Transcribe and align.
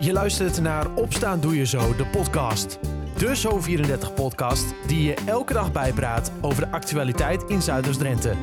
Je 0.00 0.12
luistert 0.12 0.60
naar 0.60 0.94
Opstaan 0.94 1.40
Doe 1.40 1.56
Je 1.56 1.66
Zo, 1.66 1.96
de 1.96 2.06
podcast. 2.06 2.78
De 3.16 3.36
Zo34-podcast 3.36 4.74
die 4.86 5.02
je 5.02 5.14
elke 5.26 5.52
dag 5.52 5.72
bijpraat 5.72 6.32
over 6.40 6.64
de 6.64 6.70
actualiteit 6.70 7.42
in 7.42 7.62
Zuiders-Drenthe. 7.62 8.34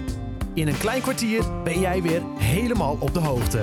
In 0.54 0.68
een 0.68 0.78
klein 0.78 1.02
kwartier 1.02 1.64
ben 1.64 1.80
jij 1.80 2.02
weer 2.02 2.22
helemaal 2.38 2.98
op 3.00 3.14
de 3.14 3.20
hoogte. 3.20 3.58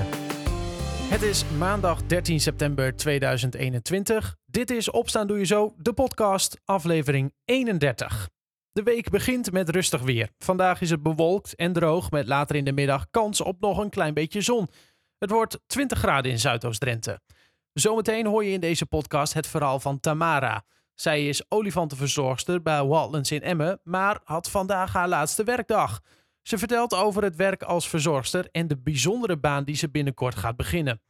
Het 1.09 1.21
is 1.21 1.43
maandag 1.57 2.03
13 2.03 2.39
september 2.39 2.95
2021. 2.95 4.35
Dit 4.45 4.71
is 4.71 4.91
Opstaan 4.91 5.27
Doe 5.27 5.37
Je 5.37 5.45
Zo, 5.45 5.73
de 5.77 5.93
podcast, 5.93 6.59
aflevering 6.65 7.33
31. 7.45 8.29
De 8.71 8.83
week 8.83 9.09
begint 9.09 9.51
met 9.51 9.69
rustig 9.69 10.01
weer. 10.01 10.29
Vandaag 10.37 10.81
is 10.81 10.89
het 10.89 11.03
bewolkt 11.03 11.55
en 11.55 11.73
droog 11.73 12.11
met 12.11 12.27
later 12.27 12.55
in 12.55 12.65
de 12.65 12.73
middag 12.73 13.05
kans 13.11 13.41
op 13.41 13.59
nog 13.59 13.77
een 13.77 13.89
klein 13.89 14.13
beetje 14.13 14.41
zon. 14.41 14.67
Het 15.17 15.29
wordt 15.29 15.59
20 15.67 15.97
graden 15.99 16.31
in 16.31 16.39
Zuidoost-Drenthe. 16.39 17.19
Zometeen 17.73 18.25
hoor 18.25 18.43
je 18.43 18.51
in 18.51 18.59
deze 18.59 18.85
podcast 18.85 19.33
het 19.33 19.47
verhaal 19.47 19.79
van 19.79 19.99
Tamara. 19.99 20.65
Zij 20.93 21.27
is 21.27 21.43
olifantenverzorgster 21.49 22.61
bij 22.61 22.85
Wildlands 22.85 23.31
in 23.31 23.41
Emmen, 23.41 23.79
maar 23.83 24.19
had 24.23 24.49
vandaag 24.49 24.93
haar 24.93 25.07
laatste 25.07 25.43
werkdag. 25.43 26.01
Ze 26.41 26.57
vertelt 26.57 26.93
over 26.93 27.23
het 27.23 27.35
werk 27.35 27.63
als 27.63 27.89
verzorgster 27.89 28.47
en 28.51 28.67
de 28.67 28.77
bijzondere 28.77 29.37
baan 29.37 29.63
die 29.63 29.75
ze 29.75 29.89
binnenkort 29.89 30.35
gaat 30.35 30.55
beginnen. 30.55 31.01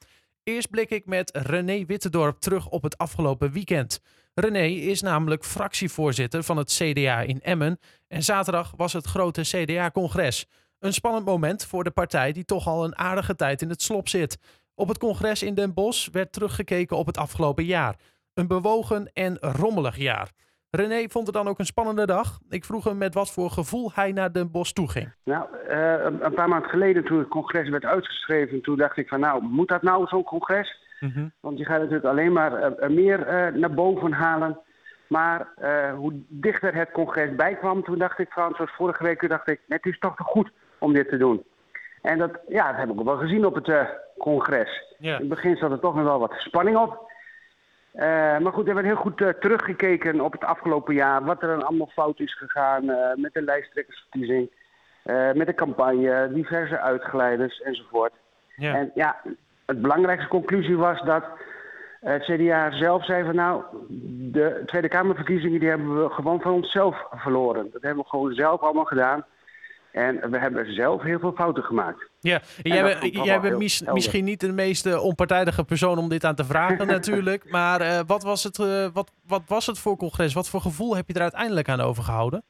Eerst 0.43 0.69
blik 0.69 0.89
ik 0.89 1.05
met 1.05 1.37
René 1.37 1.85
Wittedorp 1.85 2.39
terug 2.39 2.67
op 2.69 2.83
het 2.83 2.97
afgelopen 2.97 3.51
weekend. 3.51 4.01
René 4.33 4.65
is 4.65 5.01
namelijk 5.01 5.45
fractievoorzitter 5.45 6.43
van 6.43 6.57
het 6.57 6.71
CDA 6.71 7.21
in 7.21 7.41
Emmen 7.41 7.79
en 8.07 8.23
zaterdag 8.23 8.73
was 8.75 8.93
het 8.93 9.05
grote 9.05 9.41
CDA-congres. 9.41 10.45
Een 10.79 10.93
spannend 10.93 11.25
moment 11.25 11.65
voor 11.65 11.83
de 11.83 11.91
partij 11.91 12.31
die 12.31 12.45
toch 12.45 12.67
al 12.67 12.83
een 12.83 12.97
aardige 12.97 13.35
tijd 13.35 13.61
in 13.61 13.69
het 13.69 13.81
slop 13.81 14.09
zit. 14.09 14.37
Op 14.75 14.87
het 14.87 14.97
congres 14.97 15.43
in 15.43 15.53
Den 15.53 15.73
Bosch 15.73 16.07
werd 16.11 16.33
teruggekeken 16.33 16.97
op 16.97 17.05
het 17.05 17.17
afgelopen 17.17 17.63
jaar. 17.63 17.95
Een 18.33 18.47
bewogen 18.47 19.11
en 19.13 19.37
rommelig 19.39 19.97
jaar. 19.97 20.31
René 20.69 21.09
vond 21.09 21.25
het 21.27 21.35
dan 21.35 21.47
ook 21.47 21.59
een 21.59 21.65
spannende 21.65 22.05
dag. 22.05 22.39
Ik 22.49 22.65
vroeg 22.65 22.83
hem 22.83 22.97
met 22.97 23.13
wat 23.13 23.31
voor 23.31 23.49
gevoel 23.49 23.91
hij 23.93 24.11
naar 24.11 24.31
Den 24.31 24.51
Bosch 24.51 24.71
toe 24.71 24.89
ging. 24.89 25.13
Nou, 25.23 25.45
uh, 25.69 26.03
een 26.21 26.33
paar 26.33 26.49
maanden 26.49 26.69
geleden 26.69 27.03
toen 27.03 27.19
het 27.19 27.27
congres 27.27 27.69
werd 27.69 27.85
uitgeschreven, 27.85 28.61
toen 28.61 28.77
dacht 28.77 28.97
ik 28.97 29.07
van 29.07 29.19
nou, 29.19 29.43
moet 29.43 29.67
dat 29.67 29.81
nou 29.81 30.07
zo'n 30.07 30.23
congres? 30.23 30.81
Mm 30.99 31.11
-hmm. 31.13 31.31
Want 31.39 31.57
je 31.57 31.65
gaat 31.65 31.79
natuurlijk 31.79 32.05
alleen 32.05 32.31
maar 32.31 32.81
uh, 32.81 32.89
meer 32.89 33.19
uh, 33.19 33.59
naar 33.59 33.73
boven 33.73 34.11
halen. 34.11 34.59
Maar 35.07 35.47
hoe 35.95 36.13
dichter 36.27 36.75
het 36.75 36.91
congres 36.91 37.35
bijkwam, 37.35 37.83
toen 37.83 37.97
dacht 37.97 38.19
ik 38.19 38.31
van, 38.31 38.53
zoals 38.55 38.71
vorige 38.71 39.03
week, 39.03 39.29
dacht 39.29 39.49
ik, 39.49 39.59
het 39.67 39.85
is 39.85 39.99
toch 39.99 40.15
te 40.15 40.23
goed 40.23 40.51
om 40.79 40.93
dit 40.93 41.09
te 41.09 41.17
doen. 41.17 41.43
En 42.01 42.17
dat, 42.17 42.39
ja, 42.47 42.67
dat 42.67 42.79
heb 42.79 42.89
ik 42.89 42.99
ook 42.99 43.05
wel 43.05 43.17
gezien 43.17 43.45
op 43.45 43.55
het 43.55 43.67
congres. 44.23 44.95
Yeah. 44.97 45.13
In 45.13 45.19
het 45.19 45.29
begin 45.29 45.55
zat 45.55 45.71
er 45.71 45.79
toch 45.79 45.95
nog 45.95 46.03
wel 46.03 46.19
wat 46.19 46.33
spanning 46.37 46.77
op. 46.77 47.11
Uh, 47.95 48.01
maar 48.37 48.53
goed, 48.53 48.67
er 48.67 48.73
werd 48.73 48.85
heel 48.85 48.95
goed 48.95 49.21
uh, 49.21 49.29
teruggekeken 49.29 50.21
op 50.21 50.31
het 50.31 50.43
afgelopen 50.43 50.93
jaar. 50.93 51.23
Wat 51.23 51.41
er 51.41 51.47
dan 51.47 51.65
allemaal 51.65 51.91
fout 51.93 52.19
is 52.19 52.37
gegaan 52.37 52.83
uh, 52.83 52.97
met 53.15 53.33
de 53.33 53.41
lijsttrekkersverkiezing. 53.41 54.51
met 55.33 55.47
de 55.47 55.53
campagne, 55.53 56.29
diverse 56.33 56.79
uitgeleiders 56.79 57.61
enzovoort. 57.61 58.13
Yeah. 58.55 58.75
En 58.75 58.91
ja, 58.95 59.21
het 59.65 59.81
belangrijkste 59.81 60.29
conclusie 60.29 60.77
was 60.77 61.01
dat 61.01 61.23
het 61.99 62.23
CDA 62.23 62.71
zelf 62.71 63.05
zei 63.05 63.23
van 63.23 63.35
nou, 63.35 63.63
de 64.31 64.63
Tweede 64.65 64.87
Kamerverkiezingen 64.87 65.59
die 65.59 65.69
hebben 65.69 66.03
we 66.03 66.09
gewoon 66.09 66.41
van 66.41 66.51
onszelf 66.51 67.07
verloren. 67.11 67.69
Dat 67.71 67.81
hebben 67.81 68.03
we 68.03 68.09
gewoon 68.09 68.33
zelf 68.33 68.61
allemaal 68.61 68.85
gedaan. 68.85 69.25
En 69.93 70.31
we 70.31 70.39
hebben 70.39 70.73
zelf 70.73 71.01
heel 71.01 71.19
veel 71.19 71.31
fouten 71.31 71.63
gemaakt. 71.63 72.09
Ja, 72.19 72.41
jij, 72.61 72.83
bent, 72.83 73.25
jij 73.25 73.39
bent 73.39 73.57
mis, 73.57 73.81
misschien 73.81 74.23
niet 74.23 74.39
de 74.39 74.51
meest 74.51 74.99
onpartijdige 74.99 75.63
persoon 75.63 75.97
om 75.97 76.09
dit 76.09 76.23
aan 76.23 76.35
te 76.35 76.45
vragen 76.45 76.87
natuurlijk. 76.97 77.51
Maar 77.51 77.81
uh, 77.81 77.99
wat, 78.07 78.23
was 78.23 78.43
het, 78.43 78.57
uh, 78.57 78.87
wat, 78.93 79.11
wat 79.27 79.41
was 79.47 79.65
het 79.65 79.79
voor 79.79 79.97
congres? 79.97 80.33
Wat 80.33 80.49
voor 80.49 80.61
gevoel 80.61 80.95
heb 80.95 81.07
je 81.07 81.13
er 81.13 81.21
uiteindelijk 81.21 81.69
aan 81.69 81.81
overgehouden? 81.81 82.43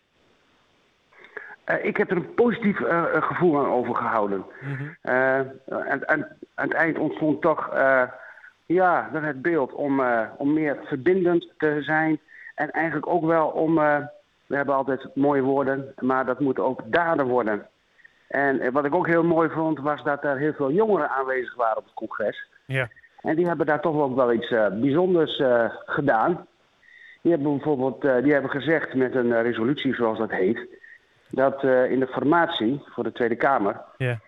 Uh, 1.66 1.86
ik 1.86 1.98
heb 1.98 2.12
er 2.12 2.18
een 2.18 2.34
positief 2.34 2.78
gevoel 3.20 3.60
aan 3.60 3.72
overgehouden. 3.72 4.46
Mm 4.62 4.76
-hmm. 4.76 4.98
en, 5.02 5.62
en, 6.08 6.38
aan 6.54 6.68
het 6.68 6.74
eind 6.74 6.98
ontstond 6.98 7.42
toch 7.42 7.70
ja, 8.66 9.10
het 9.14 9.42
beeld 9.42 9.74
om, 9.74 10.02
om 10.38 10.54
meer 10.54 10.78
verbindend 10.84 11.54
te 11.58 11.78
zijn. 11.82 12.20
En 12.56 12.72
eigenlijk 12.72 13.08
ook 13.08 13.26
wel 13.26 13.48
om 13.48 13.80
we 14.48 14.56
hebben 14.56 14.76
altijd 14.76 15.08
mooie 15.16 15.42
woorden, 15.42 15.94
maar 16.00 16.26
dat 16.26 16.40
moet 16.40 16.60
ook 16.60 16.82
daden 16.86 17.28
worden. 17.28 17.68
En 18.28 18.72
wat 18.72 18.86
ik 18.86 18.96
ook 18.96 19.08
heel 19.08 19.24
mooi 19.24 19.50
vond, 19.50 19.80
was 19.80 20.04
dat 20.04 20.24
er 20.24 20.38
heel 20.38 20.54
veel 20.54 20.72
jongeren 20.72 21.10
aanwezig 21.10 21.56
waren 21.56 21.78
op 21.78 21.84
het 21.84 21.94
congres. 21.94 22.48
Ja. 22.66 22.90
En 23.22 23.36
die 23.36 23.48
hebben 23.48 23.66
daar 23.66 23.82
toch 23.82 23.96
ook 23.96 24.16
wel 24.16 24.34
iets 24.34 24.52
uh, 24.52 24.68
bijzonders 24.68 25.40
uh, 25.40 25.66
gedaan. 25.86 26.48
Die 27.22 27.32
hebben 27.32 27.52
bijvoorbeeld 27.52 28.06
uh, 28.06 28.16
die 28.24 28.34
hebben 28.34 28.52
gezegd 28.52 28.94
met 28.94 29.16
een 29.16 29.42
resolutie, 29.42 29.94
zoals 29.94 30.18
dat 30.18 30.32
heet, 30.32 30.68
dat 31.30 31.64
in 31.64 32.00
de 32.00 32.08
formatie 32.08 32.82
voor 32.86 33.04
de 33.04 33.12
Tweede 33.12 33.36
Kamer, 33.36 33.82
ja. 33.98 34.20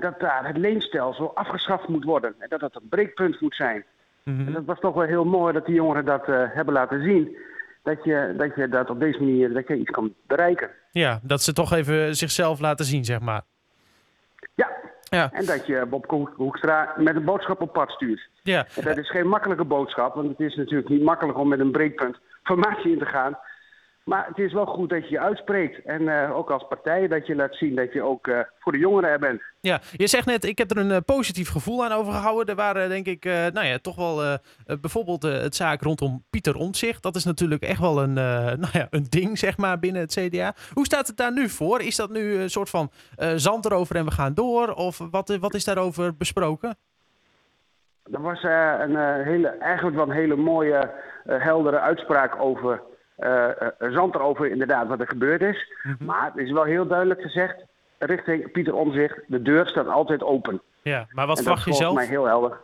dat 0.00 0.20
daar 0.20 0.46
het 0.46 0.56
leenstelsel 0.56 1.34
afgeschaft 1.34 1.88
moet 1.88 2.04
worden. 2.04 2.34
En 2.38 2.48
dat 2.48 2.60
dat 2.60 2.74
een 2.74 2.88
breekpunt 2.88 3.40
moet 3.40 3.54
zijn. 3.54 3.84
Mm 4.22 4.36
-hmm. 4.36 4.46
En 4.46 4.52
dat 4.52 4.64
was 4.64 4.80
toch 4.80 4.94
wel 4.94 5.06
heel 5.06 5.24
mooi 5.24 5.52
dat 5.52 5.66
die 5.66 5.74
jongeren 5.74 6.04
dat 6.04 6.26
hebben 6.26 6.74
laten 6.74 7.02
zien 7.02 7.36
dat 7.86 8.04
je, 8.04 8.34
dat 8.36 8.54
je 8.56 8.68
dat 8.68 8.90
op 8.90 9.00
deze 9.00 9.18
manier 9.18 9.52
dat 9.52 9.68
je 9.68 9.76
iets 9.76 9.90
kan 9.90 10.14
bereiken. 10.26 10.70
Ja, 10.90 11.20
dat 11.22 11.42
ze 11.42 11.52
toch 11.52 11.72
even 11.72 12.16
zichzelf 12.16 12.60
laten 12.60 12.84
zien, 12.84 13.04
zeg 13.04 13.20
maar. 13.20 13.42
Ja, 14.54 14.68
ja. 15.02 15.30
en 15.32 15.46
dat 15.46 15.66
je 15.66 15.86
Bob 15.90 16.30
Hoekstra 16.36 16.94
met 16.96 17.16
een 17.16 17.24
boodschap 17.24 17.60
op 17.60 17.72
pad 17.72 17.90
stuurt. 17.90 18.28
Ja. 18.42 18.66
En 18.76 18.82
dat 18.82 18.98
is 18.98 19.10
geen 19.10 19.28
makkelijke 19.28 19.64
boodschap, 19.64 20.14
want 20.14 20.28
het 20.28 20.40
is 20.40 20.54
natuurlijk 20.54 20.88
niet 20.88 21.02
makkelijk 21.02 21.38
om 21.38 21.48
met 21.48 21.60
een 21.60 21.70
breekpunt 21.70 22.18
formatie 22.42 22.92
in 22.92 22.98
te 22.98 23.06
gaan. 23.06 23.38
Maar 24.06 24.26
het 24.26 24.38
is 24.38 24.52
wel 24.52 24.66
goed 24.66 24.90
dat 24.90 25.04
je 25.04 25.10
je 25.10 25.20
uitspreekt. 25.20 25.84
En 25.84 26.02
uh, 26.02 26.36
ook 26.36 26.50
als 26.50 26.66
partij 26.68 27.08
dat 27.08 27.26
je 27.26 27.34
laat 27.34 27.54
zien 27.54 27.74
dat 27.74 27.92
je 27.92 28.02
ook 28.02 28.26
uh, 28.26 28.40
voor 28.58 28.72
de 28.72 28.78
jongeren 28.78 29.10
er 29.10 29.18
bent. 29.18 29.42
Ja, 29.60 29.80
je 29.92 30.06
zegt 30.06 30.26
net, 30.26 30.44
ik 30.44 30.58
heb 30.58 30.70
er 30.70 30.76
een 30.76 30.90
uh, 30.90 30.96
positief 31.04 31.50
gevoel 31.50 31.84
aan 31.84 31.92
overgehouden. 31.92 32.46
Er 32.46 32.54
waren 32.54 32.88
denk 32.88 33.06
ik, 33.06 33.24
nou 33.24 33.66
ja, 33.66 33.78
toch 33.78 33.96
wel 33.96 34.38
bijvoorbeeld 34.80 35.22
het 35.22 35.54
zaak 35.54 35.82
rondom 35.82 36.24
Pieter 36.30 36.56
Omtzigt. 36.56 37.02
Dat 37.02 37.16
is 37.16 37.24
natuurlijk 37.24 37.62
echt 37.62 37.80
wel 37.80 38.02
een, 38.02 38.12
nou 38.62 38.68
ja, 38.72 38.86
een 38.90 39.06
ding, 39.08 39.38
zeg 39.38 39.56
maar, 39.56 39.78
binnen 39.78 40.00
het 40.00 40.18
CDA. 40.20 40.54
Hoe 40.72 40.84
staat 40.84 41.06
het 41.06 41.16
daar 41.16 41.32
nu 41.32 41.48
voor? 41.48 41.80
Is 41.80 41.96
dat 41.96 42.10
nu 42.10 42.34
een 42.34 42.50
soort 42.50 42.70
van 42.70 42.90
zand 43.36 43.64
erover 43.64 43.96
en 43.96 44.04
we 44.04 44.10
gaan 44.10 44.34
door? 44.34 44.72
Of 44.72 44.98
wat, 45.10 45.36
wat 45.40 45.54
is 45.54 45.64
daarover 45.64 46.16
besproken? 46.16 46.76
Er 48.12 48.22
was 48.22 48.42
een 48.42 49.22
hele, 49.24 49.48
eigenlijk 49.48 49.96
wel 49.96 50.08
een 50.08 50.16
hele 50.16 50.36
mooie, 50.36 50.90
heldere 51.24 51.80
uitspraak 51.80 52.40
over 52.40 52.82
zand 53.78 54.14
erover 54.14 54.50
inderdaad 54.50 54.88
wat 54.88 55.00
er 55.00 55.08
gebeurd 55.08 55.40
is. 55.40 55.72
Mm 55.82 55.96
-hmm. 55.98 56.06
Maar 56.06 56.30
het 56.34 56.36
is 56.36 56.50
wel 56.50 56.64
heel 56.64 56.86
duidelijk 56.86 57.20
gezegd 57.22 57.64
richting 57.98 58.52
Pieter 58.52 58.74
Omzicht, 58.74 59.20
de 59.26 59.42
deur 59.42 59.66
staat 59.66 59.86
altijd 59.86 60.22
open. 60.22 60.62
Ja, 60.82 61.06
maar 61.10 61.26
wat 61.26 61.38
verwacht 61.38 61.64
je 61.64 61.72
zelf? 61.72 61.94
Dat 61.94 62.02
is 62.02 62.08
mij 62.08 62.18
heel 62.18 62.26
helder. 62.26 62.56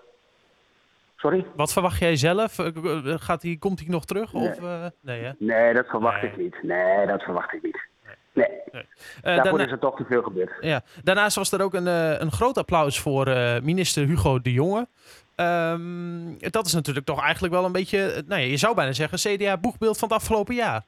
Sorry? 1.17 1.47
Wat 1.57 1.73
verwacht 1.73 1.99
jij 1.99 2.17
zelf? 2.17 2.57
Gaat 3.05 3.43
hij, 3.43 3.57
komt 3.59 3.81
hij 3.81 3.89
nog 3.89 4.05
terug? 4.05 4.33
Nee, 4.33 4.49
of, 4.49 4.61
uh, 4.61 4.87
nee, 5.01 5.25
hè? 5.25 5.33
nee, 5.39 5.75
dat 5.75 5.87
verwacht 5.87 6.23
nee. 6.23 6.31
ik 6.31 6.37
niet. 6.37 6.63
Nee, 6.63 7.07
dat 7.07 7.23
verwacht 7.23 7.53
ik 7.53 7.63
niet. 7.63 7.91
Nee. 8.33 8.49
nee. 8.73 8.83
Uh, 8.83 9.23
Daarvoor 9.23 9.45
daarna, 9.45 9.65
is 9.65 9.71
er 9.71 9.79
toch 9.79 9.97
te 9.97 10.05
veel 10.05 10.23
gebeurd. 10.23 10.51
Ja. 10.61 10.81
Daarnaast 11.03 11.37
was 11.37 11.53
er 11.53 11.63
ook 11.63 11.75
een, 11.75 11.87
uh, 11.87 12.21
een 12.21 12.33
groot 12.33 12.59
applaus 12.59 13.01
voor 13.01 13.29
uh, 13.29 13.61
minister 13.61 14.07
Hugo 14.07 14.41
de 14.41 14.53
Jonge. 14.53 14.87
Um, 15.37 16.37
dat 16.39 16.67
is 16.67 16.73
natuurlijk 16.73 17.07
toch 17.07 17.23
eigenlijk 17.23 17.55
wel 17.55 17.65
een 17.65 17.73
beetje, 17.73 18.23
nou 18.27 18.41
ja, 18.41 18.47
je 18.47 18.57
zou 18.57 18.75
bijna 18.75 18.93
zeggen, 18.93 19.19
CDA-boegbeeld 19.19 19.99
van 19.99 20.09
het 20.09 20.17
afgelopen 20.17 20.55
jaar. 20.55 20.85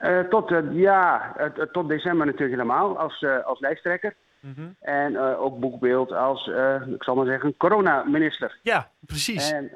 Uh, 0.00 0.20
tot, 0.20 0.50
uh, 0.50 0.58
ja, 0.72 1.34
uh, 1.40 1.64
tot 1.72 1.88
december 1.88 2.26
natuurlijk 2.26 2.60
helemaal 2.60 2.98
als, 2.98 3.24
als 3.44 3.60
lijsttrekker. 3.60 4.14
Mm 4.40 4.52
-hmm. 4.56 4.76
En 4.80 5.18
ook 5.18 5.58
boekbeeld 5.58 6.12
als, 6.12 6.50
ik 6.94 7.02
zal 7.02 7.14
maar 7.14 7.26
zeggen, 7.26 7.56
coronaminister. 7.56 8.58
Ja, 8.62 8.90
precies. 9.06 9.50
En 9.50 9.70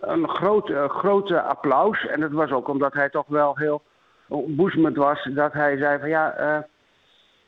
een 0.00 0.28
groot, 0.28 0.70
grote 0.88 1.40
applaus. 1.40 2.06
En 2.06 2.20
dat 2.20 2.30
was 2.30 2.50
ook 2.50 2.68
omdat 2.68 2.92
hij 2.92 3.08
toch 3.08 3.26
wel 3.26 3.56
heel 3.56 3.82
boezemend 4.28 4.96
was. 4.96 5.28
Dat 5.34 5.52
hij 5.52 5.76
zei 5.76 5.98
van 5.98 6.08
ja, 6.08 6.66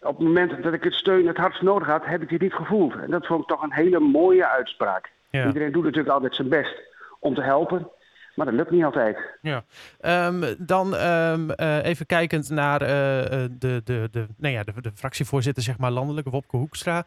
op 0.00 0.16
het 0.16 0.26
moment 0.26 0.62
dat 0.62 0.72
ik 0.72 0.84
het 0.84 0.94
steun 0.94 1.26
het 1.26 1.36
hardst 1.36 1.62
nodig 1.62 1.88
had, 1.88 2.04
heb 2.04 2.22
ik 2.22 2.30
het 2.30 2.40
niet 2.40 2.54
gevoeld. 2.54 2.94
En 2.96 3.10
dat 3.10 3.26
vond 3.26 3.40
ik 3.40 3.48
toch 3.48 3.62
een 3.62 3.72
hele 3.72 4.00
mooie 4.00 4.46
uitspraak. 4.46 5.10
Ja. 5.30 5.46
Iedereen 5.46 5.72
doet 5.72 5.84
natuurlijk 5.84 6.14
altijd 6.14 6.34
zijn 6.34 6.48
best 6.48 6.82
om 7.18 7.34
te 7.34 7.42
helpen. 7.42 7.88
Maar 8.36 8.46
dat 8.46 8.54
lukt 8.54 8.70
niet 8.70 8.84
altijd. 8.84 9.18
Ja. 9.42 9.64
Um, 10.26 10.44
dan 10.58 10.94
um, 10.94 11.50
uh, 11.56 11.84
even 11.84 12.06
kijkend 12.06 12.50
naar 12.50 12.82
uh, 12.82 12.88
de, 12.88 13.80
de, 13.84 14.08
de, 14.10 14.26
nou 14.36 14.54
ja, 14.54 14.62
de, 14.62 14.72
de, 14.80 14.90
fractievoorzitter, 14.94 15.62
zeg 15.62 15.78
maar, 15.78 15.90
landelijk, 15.90 16.28
Wopke 16.30 16.56
Hoekstra. 16.56 17.04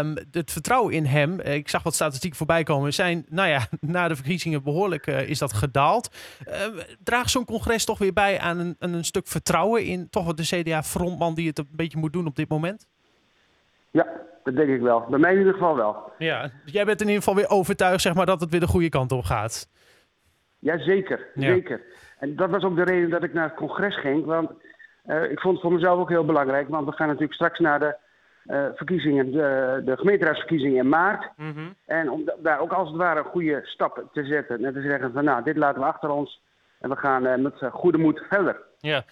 Um, 0.00 0.16
het 0.30 0.52
vertrouwen 0.52 0.94
in 0.94 1.04
hem, 1.04 1.40
ik 1.40 1.68
zag 1.68 1.82
wat 1.82 1.94
statistieken 1.94 2.38
voorbij 2.38 2.62
komen, 2.62 2.92
zijn, 2.92 3.26
nou 3.28 3.48
ja, 3.48 3.60
na 3.80 4.08
de 4.08 4.16
verkiezingen 4.16 4.62
behoorlijk 4.62 5.06
uh, 5.06 5.28
is 5.28 5.38
dat 5.38 5.52
gedaald. 5.52 6.10
draagt 7.02 7.30
zo'n 7.30 7.44
congres 7.44 7.84
toch 7.84 7.98
weer 7.98 8.12
bij 8.12 8.38
aan 8.38 8.58
een, 8.58 8.76
aan 8.78 8.92
een 8.92 9.04
stuk 9.04 9.26
vertrouwen 9.26 9.84
in 9.84 10.10
toch 10.10 10.24
wat 10.24 10.36
de 10.36 10.42
CDA-frontman 10.42 11.34
die 11.34 11.48
het 11.48 11.58
een 11.58 11.68
beetje 11.70 11.98
moet 11.98 12.12
doen 12.12 12.26
op 12.26 12.36
dit 12.36 12.48
moment? 12.48 12.88
Ja, 13.90 14.06
dat 14.44 14.56
denk 14.56 14.68
ik 14.68 14.80
wel. 14.80 15.04
Bij 15.08 15.18
mij 15.18 15.32
in 15.32 15.38
ieder 15.38 15.52
geval 15.52 15.76
wel. 15.76 16.12
Ja, 16.18 16.50
jij 16.64 16.84
bent 16.84 17.00
in 17.00 17.06
ieder 17.06 17.22
geval 17.22 17.38
weer 17.38 17.50
overtuigd 17.50 18.02
zeg 18.02 18.14
maar, 18.14 18.26
dat 18.26 18.40
het 18.40 18.50
weer 18.50 18.60
de 18.60 18.66
goede 18.66 18.88
kant 18.88 19.12
op 19.12 19.24
gaat. 19.24 19.68
Ja, 20.60 20.78
zeker. 20.78 21.26
zeker. 21.34 21.80
En 22.18 22.36
dat 22.36 22.50
was 22.50 22.62
ook 22.62 22.76
de 22.76 22.84
reden 22.84 23.10
dat 23.10 23.22
ik 23.22 23.32
naar 23.32 23.48
het 23.48 23.54
congres 23.54 24.00
ging. 24.00 24.24
Want 24.24 24.50
uh, 25.06 25.30
ik 25.30 25.40
vond 25.40 25.54
het 25.54 25.62
voor 25.62 25.72
mezelf 25.72 25.98
ook 25.98 26.08
heel 26.08 26.24
belangrijk. 26.24 26.68
Want 26.68 26.86
we 26.86 26.92
gaan 26.92 27.06
natuurlijk 27.06 27.34
straks 27.34 27.58
naar 27.58 27.78
de 27.78 27.96
uh, 28.46 28.64
verkiezingen, 28.74 29.30
de, 29.32 29.82
de 29.84 29.96
gemeenteraadsverkiezingen 29.96 30.76
in 30.76 30.88
maart. 30.88 31.28
Mm 31.36 31.74
En 31.86 32.10
om 32.10 32.30
daar 32.42 32.60
ook 32.60 32.72
als 32.72 32.88
het 32.88 32.96
ware 32.96 33.18
een 33.18 33.24
goede 33.24 33.60
stap 33.64 34.08
te 34.12 34.24
zetten. 34.24 34.64
En 34.64 34.72
te 34.72 34.80
zeggen 34.80 35.12
van 35.12 35.24
nou, 35.24 35.42
dit 35.42 35.56
laten 35.56 35.80
we 35.80 35.86
achter 35.86 36.10
ons. 36.10 36.42
En 36.80 36.88
we 36.88 36.96
gaan 36.96 37.26
uh, 37.26 37.36
met 37.36 37.54
goede 37.72 37.98
moed 37.98 38.22
verder. 38.28 38.68
Ja, 38.78 39.04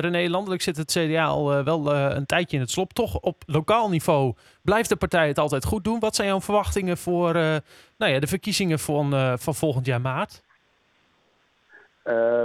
René, 0.00 0.28
landelijk 0.28 0.62
zit 0.62 0.76
het 0.76 0.90
CDA 0.90 1.24
al 1.24 1.64
wel 1.64 1.94
een 1.94 2.26
tijdje 2.26 2.56
in 2.56 2.62
het 2.62 2.70
slop. 2.70 2.92
Toch 2.92 3.20
op 3.20 3.42
lokaal 3.46 3.88
niveau 3.88 4.34
blijft 4.62 4.88
de 4.88 4.96
partij 4.96 5.28
het 5.28 5.38
altijd 5.38 5.64
goed 5.64 5.84
doen. 5.84 6.00
Wat 6.00 6.14
zijn 6.14 6.28
jouw 6.28 6.40
verwachtingen 6.40 6.96
voor 6.96 7.32
nou 7.32 8.12
ja, 8.12 8.18
de 8.18 8.26
verkiezingen 8.26 8.78
van, 8.78 9.38
van 9.38 9.54
volgend 9.54 9.86
jaar 9.86 10.00
maart? 10.00 10.43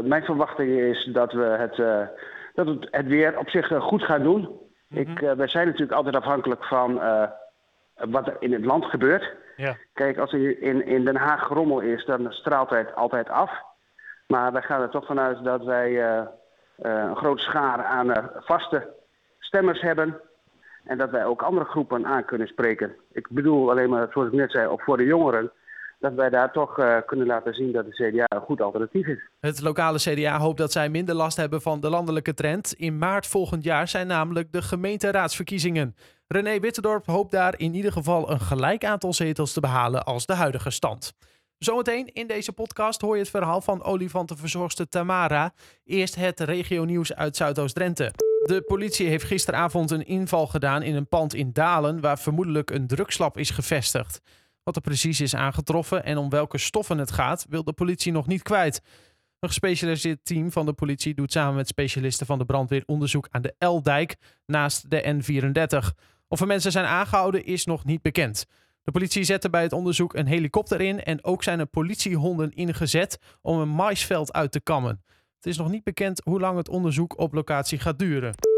Mijn 0.04 0.24
verwachting 0.24 0.80
is 0.80 1.10
dat 1.14 1.32
we 1.32 1.44
het, 1.44 1.76
dat 2.54 2.68
het, 2.68 2.88
het 2.92 3.08
weer 3.08 3.38
op 3.38 3.50
zich 3.50 3.74
goed 3.78 4.04
gaan 4.04 4.24
doen. 4.24 4.60
Ik, 4.90 5.22
uh, 5.22 5.32
wij 5.32 5.48
zijn 5.48 5.66
natuurlijk 5.66 5.92
altijd 5.92 6.16
afhankelijk 6.16 6.66
van 6.66 7.02
wat 7.94 8.28
er 8.28 8.36
in 8.40 8.54
het 8.54 8.66
land 8.66 8.86
gebeurt. 8.86 9.36
Ja. 9.56 9.76
Kijk, 9.94 10.18
als 10.18 10.34
er 10.34 10.62
in, 10.62 10.86
in 10.86 11.06
Den 11.06 11.16
Haag 11.16 11.48
rommel 11.48 11.80
is, 11.80 12.06
dan 12.06 12.32
straalt 12.32 12.70
het 12.70 12.96
altijd 12.96 13.30
af. 13.30 13.52
Maar 14.28 14.52
wij 14.52 14.62
gaan 14.62 14.82
er 14.82 14.90
toch 14.90 15.06
vanuit 15.06 15.44
dat 15.44 15.64
wij 15.64 16.04
een 16.78 17.16
grote 17.16 17.44
schare 17.44 17.84
aan 17.84 18.32
vaste 18.36 18.94
stemmers 19.40 19.82
hebben. 19.82 20.20
En 20.84 20.98
dat 20.98 21.10
wij 21.10 21.26
ook 21.26 21.42
andere 21.42 21.66
groepen 21.66 22.06
aan 22.06 22.26
kunnen 22.26 22.48
spreken. 22.48 22.96
Ik 23.12 23.28
bedoel 23.30 23.70
alleen 23.70 23.90
maar, 23.90 24.08
zoals 24.12 24.28
ik 24.28 24.34
net 24.34 24.52
zei, 24.52 24.68
ook 24.68 24.82
voor 24.82 24.98
de 24.98 25.06
jongeren 25.06 25.52
dat 26.00 26.14
wij 26.14 26.30
daar 26.30 26.52
toch 26.52 26.80
uh, 26.80 26.98
kunnen 27.06 27.28
laten 27.28 27.54
zien 27.54 27.72
dat 27.72 27.86
de 27.86 27.92
CDA 27.92 28.26
een 28.36 28.42
goed 28.42 28.62
alternatief 28.62 29.08
is. 29.08 29.30
Het 29.40 29.62
lokale 29.62 29.98
CDA 29.98 30.40
hoopt 30.40 30.58
dat 30.58 30.72
zij 30.72 30.90
minder 30.90 31.16
last 31.16 31.38
hebben 31.38 31.62
van 31.62 31.80
de 31.80 31.90
landelijke 31.90 32.34
trend. 32.34 32.74
In 32.74 32.98
maart 32.98 33.28
volgend 33.28 33.64
jaar 33.64 33.88
zijn 33.88 34.08
namelijk 34.08 34.52
de 34.52 34.62
gemeenteraadsverkiezingen. 34.62 35.96
René 36.28 36.60
Witterdorp 36.60 37.06
hoopt 37.06 37.32
daar 37.32 37.54
in 37.58 37.74
ieder 37.74 37.92
geval 37.92 38.32
een 38.32 38.40
gelijk 38.40 38.86
aantal 38.86 39.14
zetels 39.14 39.54
te 39.54 39.60
behalen 39.60 40.04
als 40.04 40.26
de 40.26 40.34
huidige 40.34 40.70
stand. 40.70 41.14
Zometeen 41.58 42.10
in 42.14 42.28
deze 42.28 42.54
podcast 42.54 43.02
hoor 43.02 43.16
je 43.16 43.22
het 43.22 43.30
verhaal 43.30 43.62
van 43.62 43.84
olifantenverzorgster 43.84 44.88
Tamara. 44.88 45.54
Eerst 45.84 46.16
het 46.16 46.40
regionieuws 46.40 47.16
uit 47.16 47.36
Zuidoost-Drenthe. 47.36 48.12
De 48.46 48.64
politie 48.68 49.08
heeft 49.08 49.24
gisteravond 49.24 49.92
een 49.92 50.06
inval 50.06 50.48
gedaan 50.48 50.82
in 50.82 50.96
een 50.96 51.08
pand 51.08 51.34
in 51.34 51.54
Dalen... 51.54 52.02
waar 52.02 52.20
vermoedelijk 52.20 52.70
een 52.70 52.88
drugslab 52.88 53.38
is 53.38 53.50
gevestigd. 53.50 54.22
Wat 54.64 54.76
er 54.76 54.82
precies 54.82 55.22
is 55.22 55.36
aangetroffen 55.36 56.04
en 56.04 56.18
om 56.18 56.30
welke 56.30 56.58
stoffen 56.58 56.98
het 56.98 57.12
gaat, 57.12 57.46
wil 57.50 57.64
de 57.64 57.74
politie 57.74 58.12
nog 58.12 58.28
niet 58.28 58.42
kwijt. 58.42 58.82
Een 59.40 59.50
gespecialiseerd 59.50 60.26
team 60.26 60.52
van 60.52 60.66
de 60.66 60.74
politie 60.74 61.14
doet 61.14 61.32
samen 61.32 61.56
met 61.56 61.68
specialisten 61.68 62.26
van 62.26 62.38
de 62.38 62.46
brandweer 62.46 62.84
onderzoek 62.86 63.28
aan 63.32 63.42
de 63.42 63.56
L-dijk 63.66 64.16
naast 64.46 64.90
de 64.90 65.04
N34. 65.04 65.96
Of 66.28 66.42
er 66.42 66.48
mensen 66.48 66.72
zijn 66.72 66.86
aangehouden 66.86 67.46
is 67.46 67.66
nog 67.66 67.86
niet 67.86 68.02
bekend. 68.02 68.46
De 68.84 68.92
politie 68.92 69.24
zette 69.24 69.50
bij 69.50 69.62
het 69.62 69.74
onderzoek 69.74 70.14
een 70.14 70.28
helikopter 70.28 70.82
in 70.82 71.04
en 71.04 71.24
ook 71.24 71.44
zijn 71.44 71.60
er 71.60 71.66
politiehonden 71.66 72.52
ingezet 72.52 73.20
om 73.42 73.60
een 73.60 73.70
maisveld 73.70 74.34
uit 74.34 74.52
te 74.52 74.62
kammen. 74.62 75.04
Het 75.36 75.46
is 75.46 75.58
nog 75.58 75.70
niet 75.70 75.84
bekend 75.84 76.22
hoe 76.24 76.40
lang 76.40 76.58
het 76.58 76.70
onderzoek 76.70 77.20
op 77.20 77.34
locatie 77.34 77.80
gaat 77.80 78.00
duren. 78.00 78.49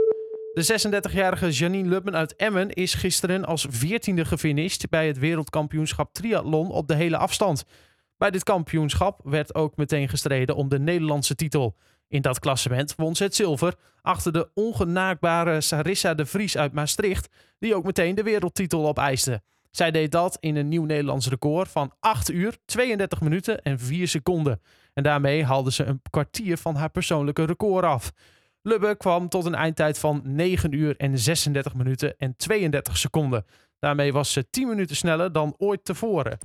De 0.53 1.01
36-jarige 1.09 1.49
Janine 1.49 1.89
Lubben 1.89 2.15
uit 2.15 2.35
Emmen 2.35 2.69
is 2.69 2.93
gisteren 2.93 3.45
als 3.45 3.67
14e 3.67 4.21
gefinished 4.21 4.89
bij 4.89 5.07
het 5.07 5.17
wereldkampioenschap 5.17 6.13
triathlon 6.13 6.71
op 6.71 6.87
de 6.87 6.95
hele 6.95 7.17
afstand. 7.17 7.65
Bij 8.17 8.31
dit 8.31 8.43
kampioenschap 8.43 9.21
werd 9.23 9.55
ook 9.55 9.75
meteen 9.75 10.09
gestreden 10.09 10.55
om 10.55 10.69
de 10.69 10.79
Nederlandse 10.79 11.35
titel. 11.35 11.75
In 12.07 12.21
dat 12.21 12.39
klassement 12.39 12.95
won 12.95 13.15
ze 13.15 13.23
het 13.23 13.35
zilver 13.35 13.75
achter 14.01 14.33
de 14.33 14.49
ongenaakbare 14.53 15.61
Sarissa 15.61 16.13
de 16.13 16.25
Vries 16.25 16.57
uit 16.57 16.73
Maastricht, 16.73 17.29
die 17.59 17.75
ook 17.75 17.83
meteen 17.83 18.15
de 18.15 18.23
wereldtitel 18.23 18.87
opeiste. 18.87 19.41
Zij 19.69 19.91
deed 19.91 20.11
dat 20.11 20.37
in 20.39 20.55
een 20.55 20.67
nieuw 20.67 20.85
Nederlands 20.85 21.27
record 21.27 21.69
van 21.69 21.93
8 21.99 22.31
uur, 22.31 22.57
32 22.65 23.21
minuten 23.21 23.61
en 23.61 23.79
4 23.79 24.07
seconden. 24.07 24.61
En 24.93 25.03
daarmee 25.03 25.43
haalde 25.43 25.71
ze 25.71 25.83
een 25.83 26.01
kwartier 26.09 26.57
van 26.57 26.75
haar 26.75 26.89
persoonlijke 26.89 27.45
record 27.45 27.85
af. 27.85 28.11
Lubbe 28.61 28.95
kwam 28.97 29.29
tot 29.29 29.45
een 29.45 29.55
eindtijd 29.55 29.99
van 29.99 30.21
9 30.23 30.73
uur 30.73 30.97
en 30.97 31.19
36 31.19 31.73
minuten 31.73 32.17
en 32.17 32.35
32 32.35 32.97
seconden. 32.97 33.45
Daarmee 33.79 34.13
was 34.13 34.31
ze 34.31 34.49
10 34.49 34.67
minuten 34.67 34.95
sneller 34.95 35.31
dan 35.31 35.55
ooit 35.57 35.85
tevoren. 35.85 36.37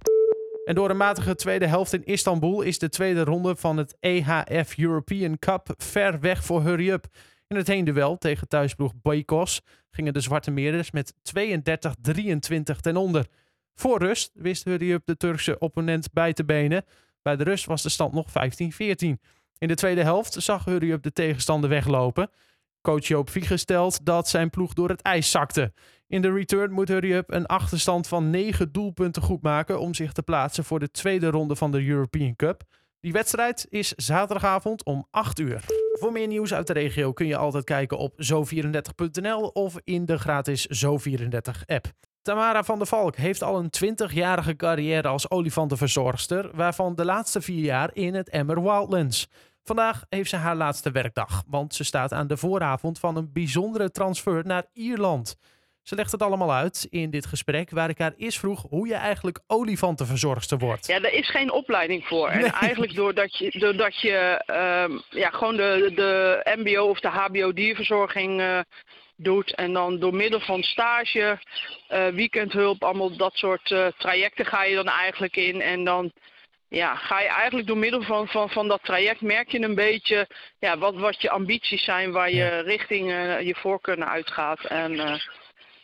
En 0.65 0.75
door 0.75 0.91
een 0.91 0.97
matige 0.97 1.35
tweede 1.35 1.67
helft 1.67 1.93
in 1.93 2.05
Istanbul 2.05 2.63
is 2.63 2.79
de 2.79 2.89
tweede 2.89 3.25
ronde 3.25 3.57
van 3.57 3.77
het 3.77 3.97
EHF 4.01 4.79
European 4.79 5.39
Cup 5.39 5.75
ver 5.77 6.21
weg 6.21 6.45
voor 6.45 6.63
Hurry 6.63 6.91
Up. 6.91 7.07
In 7.47 7.57
het 7.57 7.67
heenduel 7.67 8.19
tegen 8.19 8.49
thuisploeg 8.49 8.93
Boykos 9.03 9.63
gingen 9.91 10.13
de 10.13 10.21
Zwarte 10.21 10.51
Meerders 10.51 10.91
met 10.91 11.15
32-23 11.15 11.17
ten 12.81 12.97
onder. 12.97 13.27
Voor 13.75 13.99
rust 13.99 14.31
wist 14.35 14.65
Hurry 14.65 14.93
Up 14.93 15.03
de 15.05 15.17
Turkse 15.17 15.59
opponent 15.59 16.13
bij 16.13 16.33
te 16.33 16.45
benen. 16.45 16.85
Bij 17.23 17.37
de 17.37 17.45
rust 17.45 17.67
was 17.67 17.83
de 17.83 17.89
stand 17.89 18.13
nog 18.13 18.27
15-14. 18.29 18.33
In 19.59 19.69
de 19.69 19.75
tweede 19.75 20.03
helft 20.03 20.43
zag 20.43 20.65
Hurry 20.65 20.91
Up 20.91 21.03
de 21.03 21.13
tegenstander 21.13 21.71
weglopen. 21.71 22.31
Coach 22.81 23.07
Joop 23.07 23.31
Vieger 23.31 23.59
stelt 23.59 24.05
dat 24.05 24.29
zijn 24.29 24.51
ploeg 24.51 24.73
door 24.73 24.89
het 24.89 25.03
ijs 25.03 25.31
zakte. 25.31 25.73
In 26.07 26.23
de 26.23 26.33
return 26.33 26.73
moet 26.73 26.89
Hurry 26.89 27.13
Up 27.13 27.31
een 27.31 27.47
achterstand 27.47 28.09
van 28.09 28.31
9 28.31 28.73
doelpunten 28.73 29.23
goed 29.23 29.43
maken 29.43 29.81
om 29.81 29.95
zich 29.95 30.13
te 30.13 30.23
plaatsen 30.23 30.65
voor 30.65 30.79
de 30.79 30.91
tweede 30.91 31.31
ronde 31.31 31.57
van 31.57 31.71
de 31.71 31.87
European 31.87 32.37
Cup. 32.37 32.63
Die 33.01 33.13
wedstrijd 33.13 33.67
is 33.69 33.93
zaterdagavond 33.93 34.85
om 34.85 35.07
8 35.11 35.39
uur. 35.39 35.65
Voor 35.99 36.13
meer 36.13 36.27
nieuws 36.27 36.55
uit 36.55 36.67
de 36.67 36.73
regio 36.73 37.13
kun 37.13 37.27
je 37.27 37.37
altijd 37.37 37.65
kijken 37.65 37.99
op 37.99 38.13
zo34.nl 38.13 39.47
of 39.47 39.75
in 39.85 40.05
de 40.05 40.19
gratis 40.19 40.85
Zo34-app. 40.85 41.93
Tamara 42.27 42.65
van 42.65 42.79
der 42.79 42.87
Valk 42.87 43.17
heeft 43.17 43.43
al 43.43 43.59
een 43.59 43.71
20-jarige 43.85 44.57
carrière 44.57 45.09
als 45.09 45.31
olifantenverzorgster, 45.31 46.51
waarvan 46.55 46.95
de 46.95 47.05
laatste 47.05 47.41
vier 47.41 47.65
jaar 47.65 47.91
in 47.93 48.15
het 48.15 48.29
Emmer 48.29 48.63
Wildlands. 48.63 49.29
Vandaag 49.65 50.05
heeft 50.09 50.31
ze 50.31 50.37
haar 50.37 50.57
laatste 50.57 50.91
werkdag, 50.91 51.43
want 51.47 51.75
ze 51.75 51.85
staat 51.85 52.13
aan 52.13 52.27
de 52.27 52.37
vooravond 52.37 52.99
van 52.99 53.17
een 53.17 53.33
bijzondere 53.33 53.91
transfer 53.91 54.47
naar 54.47 54.65
Ierland. 54.73 55.37
Ze 55.83 55.95
legt 55.95 56.13
het 56.13 56.23
allemaal 56.23 56.53
uit 56.53 56.87
in 56.91 57.11
dit 57.11 57.27
gesprek, 57.27 57.71
waar 57.71 57.89
ik 57.89 57.99
haar 57.99 58.15
eerst 58.17 58.39
vroeg 58.39 58.67
hoe 58.69 58.87
je 58.87 58.95
eigenlijk 58.95 59.41
olifantenverzorgster 59.47 60.59
wordt. 60.59 60.87
Ja, 60.87 61.01
daar 61.01 61.13
is 61.13 61.31
geen 61.31 61.53
opleiding 61.53 62.05
voor. 62.05 62.29
En 62.29 62.53
eigenlijk 62.53 62.95
doordat 62.95 63.37
je, 63.37 63.59
doordat 63.59 64.01
je 64.01 64.43
uh, 64.47 64.99
ja, 65.21 65.31
gewoon 65.31 65.57
de, 65.57 65.93
de 65.95 66.41
MBO 66.57 66.89
of 66.89 67.01
de 67.01 67.09
HBO 67.09 67.53
dierverzorging 67.53 68.41
uh, 68.41 68.59
doet. 69.17 69.55
En 69.55 69.73
dan 69.73 69.99
door 69.99 70.15
middel 70.15 70.41
van 70.41 70.63
stage, 70.63 71.39
uh, 71.91 72.09
weekendhulp, 72.09 72.85
allemaal 72.85 73.17
dat 73.17 73.35
soort 73.35 73.71
uh, 73.71 73.87
trajecten 73.99 74.47
ga 74.47 74.65
je 74.65 74.75
dan 74.75 74.89
eigenlijk 74.89 75.37
in. 75.37 75.61
En 75.61 75.85
dan 75.85 76.13
ja, 76.69 76.95
ga 76.95 77.21
je 77.21 77.29
eigenlijk 77.29 77.67
door 77.67 77.79
middel 77.79 78.03
van, 78.03 78.29
van, 78.29 78.51
van 78.51 78.69
dat 78.69 78.83
traject 78.83 79.21
merk 79.21 79.49
je 79.51 79.61
een 79.61 79.75
beetje 79.75 80.29
ja, 80.59 80.79
wat, 80.79 80.95
wat 80.95 81.23
je 81.23 81.31
ambities 81.31 81.85
zijn, 81.85 82.13
waar 82.13 82.33
je 82.33 82.59
richting 82.59 83.11
uh, 83.11 83.41
je 83.41 83.55
voorkeur 83.55 84.05
uitgaat. 84.05 84.65
En 84.65 85.21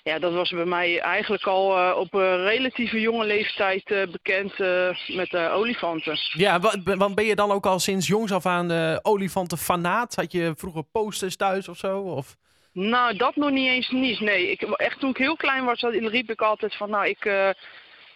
ja, 0.03 0.19
dat 0.19 0.33
was 0.33 0.51
bij 0.51 0.65
mij 0.65 1.01
eigenlijk 1.01 1.47
al 1.47 1.95
op 1.95 2.15
een 2.15 2.45
relatieve 2.45 3.01
jonge 3.01 3.25
leeftijd 3.25 3.85
bekend 4.11 4.59
met 5.07 5.37
olifanten. 5.37 6.19
Ja, 6.33 6.61
want 6.85 7.15
ben 7.15 7.25
je 7.25 7.35
dan 7.35 7.51
ook 7.51 7.67
al 7.67 7.79
sinds 7.79 8.07
jongs 8.07 8.33
af 8.33 8.47
aan 8.47 8.99
olifantenfanaat? 9.03 10.15
Had 10.15 10.33
je 10.33 10.53
vroeger 10.57 10.83
posters 10.93 11.37
thuis 11.37 11.69
of 11.69 11.77
zo? 11.77 12.01
Of? 12.01 12.37
Nou, 12.73 13.17
dat 13.17 13.37
nog 13.37 13.51
niet 13.51 13.69
eens 13.69 13.91
niet. 13.91 14.21
Nee, 14.21 14.51
ik, 14.51 14.63
echt 14.63 15.01
toen 15.01 15.11
ik 15.11 15.17
heel 15.17 15.37
klein 15.37 15.65
was, 15.65 15.81
riep 15.81 16.31
ik 16.31 16.41
altijd 16.41 16.75
van, 16.75 16.91
nou, 16.91 17.07
ik, 17.07 17.25
uh, 17.25 17.49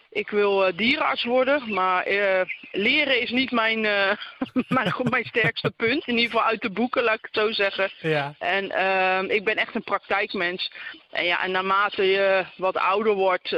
ik 0.09 0.29
wil 0.29 0.67
uh, 0.67 0.77
dierenarts 0.77 1.23
worden. 1.23 1.73
Maar 1.73 2.11
uh, 2.11 2.41
leren 2.71 3.21
is 3.21 3.29
niet 3.29 3.51
mijn, 3.51 3.81
mijn, 4.67 4.93
mijn 5.09 5.25
sterkste 5.25 5.71
punt. 5.71 6.07
In 6.07 6.17
ieder 6.17 6.31
geval 6.31 6.45
uit 6.45 6.61
de 6.61 6.71
boeken, 6.71 7.03
laat 7.03 7.17
ik 7.17 7.25
het 7.31 7.35
zo 7.35 7.51
zeggen. 7.51 7.91
Ja. 7.99 8.35
En 8.39 8.71
ehm, 8.71 9.25
ik 9.25 9.43
ben 9.43 9.55
echt 9.55 9.75
een 9.75 9.83
praktijkmens. 9.83 10.71
En 11.11 11.25
ja, 11.25 11.43
en 11.43 11.51
naarmate 11.51 12.03
je 12.03 12.45
wat 12.55 12.77
ouder 12.77 13.13
wordt, 13.13 13.49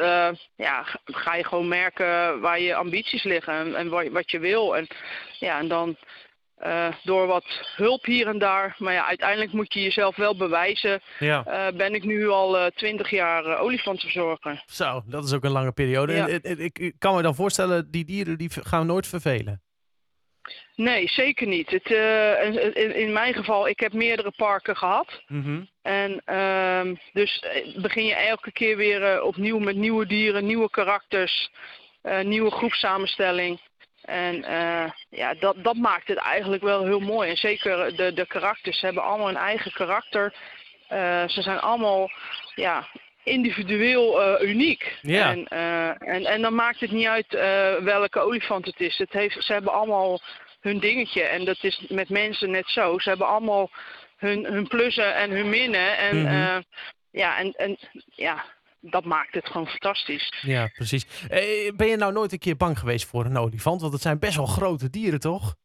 ja, 0.56 0.86
ga 1.06 1.36
je 1.36 1.44
gewoon 1.44 1.68
merken 1.68 2.40
waar 2.40 2.60
je 2.60 2.76
ambities 2.76 3.24
liggen 3.24 3.54
en, 3.54 3.76
en 3.76 3.90
wat, 3.90 4.08
wat 4.08 4.32
je 4.32 4.40
wil. 4.40 4.76
En 4.76 4.88
ja, 5.40 5.60
en 5.60 5.68
dan 5.68 5.98
uh, 6.66 6.88
door 7.04 7.28
wat 7.28 7.46
hulp 7.76 8.06
hier 8.06 8.28
en 8.28 8.38
daar. 8.40 8.76
Maar 8.78 8.94
ja, 8.94 9.08
uiteindelijk 9.08 9.52
moet 9.52 9.74
je 9.74 9.82
jezelf 9.82 10.16
wel 10.16 10.36
bewijzen. 10.36 11.02
Ja. 11.20 11.44
Uh, 11.48 11.78
ben 11.78 11.94
ik 11.94 12.04
nu 12.04 12.28
al 12.28 12.60
uh, 12.60 12.66
twintig 12.66 13.10
jaar 13.10 13.60
olifantenverzorger. 13.60 14.64
Zo, 14.66 15.02
dat 15.06 15.24
is 15.24 15.34
ook 15.34 15.44
een 15.44 15.52
lange 15.52 15.72
periode. 15.72 16.14
Ja. 16.14 16.28
En, 16.28 16.60
ik, 16.60 16.80
ik 16.80 16.96
kan 16.98 17.16
me 17.16 17.22
dan 17.22 17.36
voorstellen, 17.36 17.92
die 17.92 18.06
dieren 18.06 18.38
die 18.38 18.50
gaan 18.64 18.86
nooit 18.86 19.08
vervelen. 19.08 19.62
Nee, 20.76 21.08
zeker 21.08 21.48
niet. 21.48 21.70
Het, 21.70 21.90
in, 22.76 22.96
in, 22.96 23.14
mijn 23.14 23.34
geval, 23.34 23.68
ik 23.68 23.80
heb 23.80 23.94
meerdere 23.94 24.32
parken 24.32 24.78
gehad. 24.78 25.22
Mhm. 25.28 25.62
En 25.82 26.22
ehm, 26.26 26.96
dus 27.14 27.46
begin 27.82 28.06
je 28.06 28.16
elke 28.16 28.52
keer 28.52 28.78
weer 28.78 29.22
opnieuw 29.22 29.60
met 29.60 29.76
nieuwe 29.76 30.06
dieren, 30.06 30.46
nieuwe 30.46 30.70
karakters, 30.70 31.52
nieuwe 32.24 32.52
groepsamenstelling. 32.52 33.60
En 34.10 34.46
ja, 35.10 35.34
dat, 35.34 35.56
dat 35.64 35.76
maakt 35.76 36.08
het 36.08 36.18
eigenlijk 36.18 36.64
wel 36.64 36.86
heel 36.86 37.00
mooi. 37.00 37.30
En 37.30 37.38
zeker 37.38 37.96
de, 37.96 38.14
de 38.14 38.26
karakters 38.28 38.82
hebben 38.82 39.04
allemaal 39.04 39.30
een 39.30 39.36
eigen 39.36 39.72
karakter. 39.72 40.34
ze 41.28 41.42
zijn 41.42 41.60
allemaal 41.60 42.10
ja, 42.56 42.88
individueel 43.30 44.22
uh, 44.22 44.50
uniek. 44.50 44.98
Ja. 45.02 45.32
En, 45.32 45.48
uh, 45.54 45.88
en, 46.16 46.26
en 46.26 46.42
dan 46.42 46.56
maakt 46.56 46.80
het 46.80 46.92
niet 46.92 47.08
uit 47.08 47.34
uh, 47.34 47.76
welke 47.76 48.20
olifant 48.20 48.66
het 48.66 48.80
is. 48.80 48.98
Het 48.98 49.12
heeft, 49.12 49.44
ze 49.44 49.54
hebben 49.54 49.74
allemaal 49.74 50.20
hun 50.60 50.80
dingetje. 50.80 51.24
En 51.24 51.46
dat 51.46 51.64
is 51.64 51.86
met 51.88 52.10
mensen 52.10 52.52
net 52.52 52.68
zo. 52.68 53.00
Ze 53.00 53.10
hebben 53.10 53.28
allemaal 53.28 53.70
hun, 54.18 54.46
hun 54.46 54.68
plussen 54.68 55.16
en 55.16 55.30
hun 55.30 55.50
minnen. 55.50 55.98
En, 55.98 56.20
mm 56.20 56.26
-hmm. 56.26 56.64
ja, 57.12 57.38
en, 57.38 57.52
en 57.52 57.78
ja, 58.16 58.46
dat 58.82 59.06
maakt 59.06 59.34
het 59.34 59.48
gewoon 59.48 59.68
fantastisch. 59.68 60.34
Ja, 60.42 60.68
precies. 60.74 61.06
ben 61.76 61.88
je 61.88 61.96
nou 61.98 62.14
nooit 62.14 62.32
een 62.32 62.40
keer 62.40 62.58
bang 62.58 62.80
geweest 62.80 63.06
voor 63.06 63.26
een 63.26 63.38
olifant? 63.38 63.82
Want 63.82 63.94
het 63.94 64.02
zijn 64.02 64.20
best 64.20 64.36
wel 64.36 64.46
grote 64.46 64.90
dieren, 64.90 65.20
toch? 65.20 65.56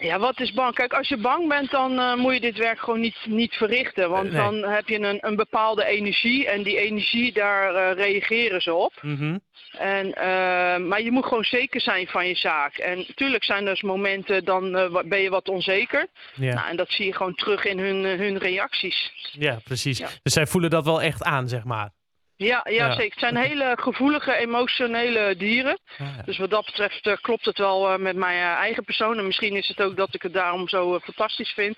Ja, 0.00 0.18
wat 0.18 0.40
is 0.40 0.52
bang? 0.52 0.74
Kijk, 0.74 0.92
als 0.92 1.08
je 1.08 1.16
bang 1.16 1.48
bent, 1.48 1.70
dan 1.70 1.92
uh, 1.92 2.14
moet 2.14 2.34
je 2.34 2.40
dit 2.40 2.56
werk 2.56 2.78
gewoon 2.78 3.00
niet, 3.00 3.16
niet 3.24 3.54
verrichten. 3.54 4.10
Want 4.10 4.32
nee. 4.32 4.42
dan 4.42 4.64
heb 4.64 4.88
je 4.88 5.00
een, 5.00 5.18
een 5.20 5.36
bepaalde 5.36 5.84
energie 5.84 6.46
en 6.48 6.62
die 6.62 6.78
energie, 6.78 7.32
daar 7.32 7.74
uh, 7.74 8.04
reageren 8.04 8.62
ze 8.62 8.74
op. 8.74 8.92
Mm 9.02 9.16
-hmm. 9.16 9.40
en, 9.78 10.06
uh, 10.06 10.88
maar 10.88 11.02
je 11.02 11.10
moet 11.10 11.26
gewoon 11.26 11.44
zeker 11.44 11.80
zijn 11.80 12.06
van 12.06 12.26
je 12.26 12.36
zaak. 12.36 12.76
En 12.76 12.98
natuurlijk 13.08 13.44
zijn 13.44 13.66
er 13.66 13.70
dus 13.70 13.82
momenten, 13.82 14.44
dan 14.44 14.72
ben 15.04 15.20
je 15.20 15.30
wat 15.30 15.48
onzeker. 15.48 16.06
Ja. 16.34 16.54
Nou, 16.54 16.68
en 16.68 16.76
dat 16.76 16.90
zie 16.90 17.06
je 17.06 17.14
gewoon 17.14 17.34
terug 17.34 17.64
in 17.64 17.78
hun, 17.78 18.04
hun 18.04 18.38
reacties. 18.38 19.12
Ja, 19.32 19.58
precies. 19.64 19.98
Ja. 19.98 20.08
Dus 20.22 20.32
zij 20.32 20.46
voelen 20.46 20.70
dat 20.70 20.84
wel 20.84 21.02
echt 21.02 21.22
aan, 21.22 21.48
zeg 21.48 21.64
maar. 21.64 21.90
Ja, 22.46 22.66
ja, 22.70 22.86
Ja. 22.86 22.92
zeker. 22.92 23.10
Het 23.10 23.18
zijn 23.18 23.36
hele 23.36 23.76
gevoelige, 23.80 24.36
emotionele 24.36 25.34
dieren. 25.36 25.78
Ah, 25.98 26.06
ja. 26.16 26.22
Dus 26.24 26.38
wat 26.38 26.50
dat 26.50 26.64
betreft 26.64 27.06
eh, 27.06 27.16
klopt 27.20 27.44
het 27.44 27.58
wel 27.58 27.88
eh, 27.92 27.98
met 27.98 28.16
mijn 28.16 28.38
eh, 28.38 28.58
eigen 28.58 28.84
persoon. 28.84 29.18
En 29.18 29.26
misschien 29.26 29.56
is 29.56 29.68
het 29.68 29.82
ook 29.82 29.96
dat 29.96 30.14
ik 30.14 30.22
het 30.22 30.32
daarom 30.32 30.68
zo 30.68 30.98
fantastisch 30.98 31.50
vind. 31.50 31.76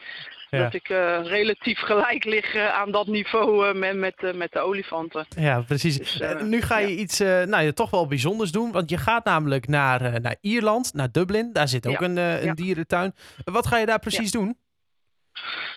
Ja. 0.50 0.62
Dat 0.62 0.74
ik 0.74 0.88
relatief 1.22 1.78
gelijk 1.78 2.24
lig 2.24 2.56
aan 2.56 2.90
dat 2.90 3.06
niveau 3.06 3.74
met, 3.74 3.96
met, 3.96 4.36
met 4.36 4.52
de 4.52 4.60
olifanten. 4.60 5.26
Ja, 5.28 5.60
precies. 5.60 5.98
Dus, 5.98 6.20
nu 6.42 6.60
ga 6.60 6.78
je 6.78 6.96
iets 6.96 7.18
nou, 7.18 7.62
ja, 7.62 7.72
toch 7.72 7.90
wel 7.90 8.06
bijzonders 8.06 8.50
doen. 8.50 8.72
Want 8.72 8.90
je 8.90 8.96
gaat 8.96 9.24
namelijk 9.24 9.68
naar, 9.68 10.20
naar 10.20 10.36
Ierland, 10.40 10.94
naar 10.94 11.10
Dublin. 11.12 11.52
Daar 11.52 11.68
zit 11.68 11.86
ook 11.86 12.00
een, 12.00 12.16
een 12.16 12.54
dierentuin. 12.54 13.14
Wat 13.44 13.66
ga 13.66 13.78
je 13.78 13.86
daar 13.86 13.98
precies 13.98 14.30
doen? 14.30 14.56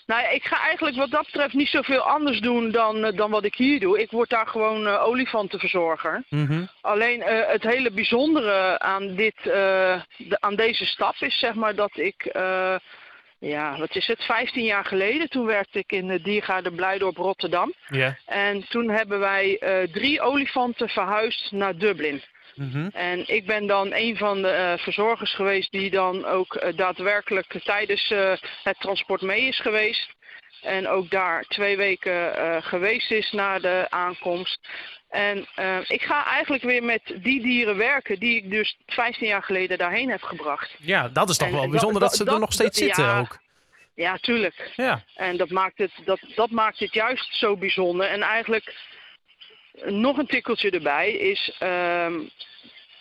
Nou 0.06 0.22
ja, 0.22 0.30
ik 0.30 0.44
ga 0.44 0.62
eigenlijk 0.62 0.96
wat 0.98 1.12
dat 1.12 1.26
betreft 1.26 1.54
niet 1.54 1.68
zoveel 1.68 2.02
anders 2.02 2.40
doen 2.40 2.72
dan, 2.72 3.04
eh, 3.06 3.18
dan 3.18 3.32
wat 3.32 3.44
ik 3.46 3.56
hier 3.56 3.80
doe. 3.80 4.00
Ik 4.02 4.12
word 4.12 4.30
daar 4.30 4.48
gewoon 4.48 4.88
eh, 4.88 5.04
olifantenverzorger. 5.04 6.24
Mhm. 6.30 6.66
Alleen 6.82 7.22
eh, 7.22 7.48
het 7.52 7.64
hele 7.64 7.92
bijzondere 7.92 8.80
aan, 8.80 9.16
dit, 9.16 9.36
eh, 9.38 10.02
de- 10.18 10.38
aan 10.40 10.56
deze 10.56 10.86
stap 10.86 11.16
is 11.20 11.40
zeg 11.40 11.54
maar 11.54 11.76
dat 11.76 11.98
ik, 11.98 12.26
eh, 12.26 12.76
ja, 13.40 13.78
wat 13.78 13.96
is 13.96 14.08
het, 14.08 14.24
15 14.24 14.64
jaar 14.64 14.86
geleden, 14.86 15.30
toen 15.30 15.46
werkte 15.46 15.80
ik 15.80 15.92
in 15.92 16.08
de 16.08 16.22
Diergaarde 16.22 16.72
Blijdorp 16.72 17.18
Rotterdam. 17.18 17.74
Ja. 17.88 18.18
En 18.26 18.66
toen 18.70 18.90
hebben 18.90 19.20
wij 19.20 19.58
drie 19.92 20.22
olifanten 20.22 20.90
verhuisd 20.90 21.52
naar 21.52 21.78
Dublin. 21.78 22.22
Mhm. 22.56 22.88
En 22.94 23.28
ik 23.28 23.46
ben 23.46 23.68
dan 23.68 23.94
een 23.94 24.18
van 24.18 24.42
de 24.42 24.48
eh, 24.48 24.78
verzorgers 24.78 25.34
geweest 25.36 25.72
die 25.72 25.90
dan 25.90 26.26
ook 26.26 26.56
eh, 26.56 26.78
daadwerkelijk 26.78 27.62
tijdens 27.64 28.12
eh, 28.12 28.34
het 28.64 28.80
transport 28.80 29.22
mee 29.22 29.42
is 29.48 29.60
geweest. 29.60 30.10
En 30.62 30.88
ook 30.88 31.10
daar 31.10 31.44
twee 31.48 31.78
weken 31.78 32.34
geweest 32.64 33.12
is 33.12 33.32
na 33.32 33.60
de 33.60 33.86
aankomst. 33.90 34.60
En 35.10 35.38
ik 35.88 36.02
ga 36.02 36.26
eigenlijk 36.26 36.64
weer 36.64 36.84
met 36.84 37.02
die 37.22 37.42
dieren 37.42 37.78
werken 37.78 38.20
die 38.20 38.36
ik 38.36 38.50
dus 38.50 38.78
15 38.86 39.28
jaar 39.28 39.44
geleden 39.44 39.78
daarheen 39.78 40.10
heb 40.10 40.22
gebracht. 40.22 40.76
Ja, 40.80 41.10
dat 41.10 41.30
is 41.30 41.38
toch 41.38 41.48
En 41.48 41.54
wel 41.54 41.70
bijzonder 41.70 42.00
dat, 42.02 42.10
dat- 42.10 42.18
ze 42.18 42.24
er 42.26 42.30
dat- 42.32 42.40
nog 42.40 42.54
steeds 42.54 42.80
ja. 42.80 42.86
zitten 42.86 43.16
ook. 43.16 43.40
Ja, 43.96 44.18
tuurlijk. 44.18 44.72
Ja. 44.76 45.04
En 45.16 45.38
dat 45.38 45.50
maakt 45.50 45.78
het, 45.78 45.92
dat, 46.06 46.20
dat 46.36 46.50
maakt 46.52 46.80
het 46.80 46.94
juist 46.94 47.36
zo 47.36 47.58
bijzonder. 47.58 48.08
En 48.08 48.22
eigenlijk 48.22 48.76
nog 49.86 50.18
een 50.18 50.28
tikkeltje 50.28 50.70
erbij 50.70 51.12
is, 51.12 51.56
ehm, 51.60 52.14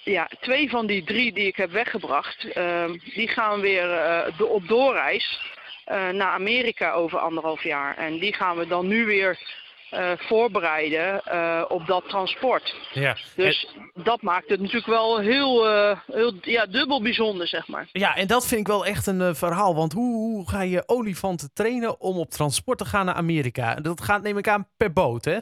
ja, 0.05 0.31
twee 0.41 0.71
van 0.71 0.87
die 0.87 1.05
drie 1.05 1.33
die 1.33 1.47
ik 1.47 1.57
heb 1.57 1.71
weggebracht, 1.71 2.45
ehm, 2.53 2.97
die 3.15 3.29
gaan 3.29 3.61
weer 3.61 3.91
eh, 3.93 4.39
do- 4.39 4.47
op 4.47 4.69
doorreis 4.69 5.53
eh, 5.85 6.09
naar 6.09 6.33
Amerika 6.33 6.93
over 6.93 7.19
anderhalf 7.19 7.63
jaar. 7.63 7.97
En 7.97 8.19
die 8.19 8.35
gaan 8.35 8.57
we 8.57 8.67
dan 8.67 8.87
nu 8.87 9.05
weer 9.07 9.63
eh, 9.91 10.11
voorbereiden 10.17 11.23
op 11.71 11.87
dat 11.87 12.09
transport. 12.09 12.75
Ja. 12.93 13.17
Dus 13.37 13.69
dat 13.95 14.23
maakt 14.23 14.49
het 14.49 14.61
natuurlijk 14.61 14.87
wel 14.87 15.19
heel, 15.19 15.67
heel 16.13 16.33
ja, 16.41 16.67
dubbel 16.67 17.03
bijzonder, 17.03 17.47
zeg 17.49 17.69
maar. 17.69 17.89
Ja, 17.93 18.17
en 18.17 18.27
dat 18.27 18.47
vind 18.47 18.61
ik 18.61 18.67
wel 18.67 18.87
echt 18.87 19.07
een 19.07 19.37
verhaal. 19.37 19.75
Want 19.75 19.93
hoe, 19.93 20.15
hoe 20.17 20.49
ga 20.49 20.63
je 20.63 20.83
olifanten 20.87 21.51
trainen 21.53 22.01
om 22.01 22.17
op 22.19 22.31
transport 22.31 22.79
te 22.79 22.85
gaan 22.85 23.07
naar 23.07 23.15
Amerika? 23.15 23.75
Dat 23.75 24.01
gaat 24.01 24.23
neem 24.23 24.39
ik 24.39 24.49
aan 24.49 24.69
per 24.77 24.93
boot, 24.93 25.25
hè? 25.25 25.39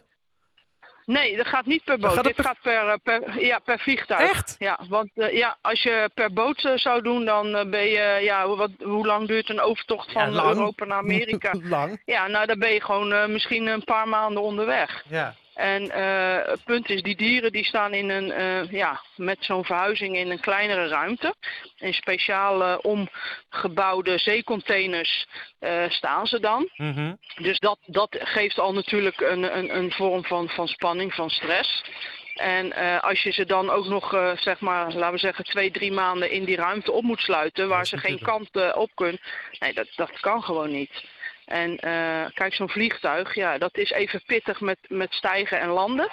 Nee, 1.07 1.37
dat 1.37 1.47
gaat 1.47 1.67
niet 1.67 1.85
per 1.85 1.99
boot. 1.99 2.13
Gaat 2.13 2.25
Dit 2.25 2.35
per- 2.35 2.45
gaat 2.45 2.59
per, 2.63 2.89
eh, 2.89 2.95
per, 3.03 3.45
ja, 3.45 3.59
per 3.59 3.79
vliegtuig. 3.79 4.31
Echt? 4.31 4.57
Ja, 4.59 4.79
want 4.89 5.11
eh, 5.15 5.37
ja, 5.37 5.57
als 5.61 5.83
je 5.83 6.11
per 6.15 6.33
boot 6.33 6.65
eh, 6.65 6.73
zou 6.77 7.03
doen, 7.03 7.25
dan 7.25 7.71
ben 7.71 7.85
je, 7.85 8.19
ja, 8.23 8.47
hoe- 8.47 8.57
wat, 8.57 8.71
hoe 8.83 9.07
lang 9.07 9.27
duurt 9.29 9.49
een 9.49 9.61
overtocht 9.61 10.13
van 10.13 10.33
Ja. 10.33 10.45
Europa 10.45 10.85
naar 10.85 10.99
Amerika? 10.99 11.51
Lang. 11.63 12.03
ja, 12.05 12.27
nou 12.29 12.47
dan 12.47 12.59
ben 12.59 12.73
je 12.73 12.81
gewoon 12.81 13.33
misschien 13.33 13.67
een 13.67 13.85
paar 13.85 14.09
maanden 14.09 14.43
onderweg. 14.43 15.05
Ja. 15.09 15.35
En 15.55 15.91
eh, 15.91 16.47
het 16.47 16.65
punt 16.65 16.91
is, 16.91 17.03
die 17.03 17.17
dieren 17.17 17.53
die 17.53 17.65
staan 17.65 17.95
in 17.95 18.11
een, 18.11 18.33
eh, 18.33 18.71
ja, 18.71 19.01
met 19.17 19.37
zo'n 19.41 19.65
verhuizing 19.65 20.17
in 20.17 20.31
een 20.31 20.41
kleinere 20.41 20.89
ruimte. 20.89 21.35
In 21.79 21.95
speciaal 21.95 22.63
eh, 22.63 22.79
omgebouwde 22.83 24.19
zeecontainers 24.19 25.27
staan 25.89 26.27
ze 26.27 26.41
dan. 26.41 26.71
Mhm. 26.77 27.15
Dus 27.37 27.59
dat, 27.59 27.79
dat 27.87 28.19
geeft 28.21 28.59
al 28.59 28.73
natuurlijk 28.73 29.21
een, 29.21 29.59
een, 29.59 29.77
een 29.77 29.91
vorm 29.91 30.25
van, 30.25 30.49
van 30.49 30.69
spanning, 30.69 31.15
van 31.15 31.31
stress. 31.31 31.85
En 32.35 32.73
als 33.03 33.23
je 33.23 33.33
ze 33.33 33.45
dan 33.47 33.71
ook 33.71 33.87
nog, 33.87 34.35
zeg 34.41 34.61
maar, 34.61 34.93
laten 34.93 35.13
we 35.13 35.19
zeggen, 35.19 35.45
twee, 35.45 35.71
drie 35.71 35.93
maanden 35.93 36.31
in 36.31 36.45
die 36.45 36.57
ruimte 36.57 36.93
op 36.93 37.03
moet 37.03 37.21
sluiten, 37.21 37.69
waar 37.69 37.87
ze 37.87 37.99
geen 37.99 38.19
kant 38.19 38.75
op 38.75 38.91
kunnen. 38.95 39.21
Nee, 39.59 39.73
dat, 39.73 39.89
dat 39.97 40.21
kan 40.21 40.43
gewoon 40.43 40.71
niet. 40.71 41.03
En 41.45 41.79
eh, 41.79 42.25
kijk, 42.35 42.55
zo'n 42.55 42.69
vliegtuig, 42.69 43.35
ja, 43.35 43.59
dat 43.59 43.77
is 43.77 43.91
even 43.91 44.23
pittig 44.27 44.61
met, 44.61 44.79
met 44.89 45.13
stijgen 45.13 45.61
en 45.61 45.69
landen. 45.69 46.09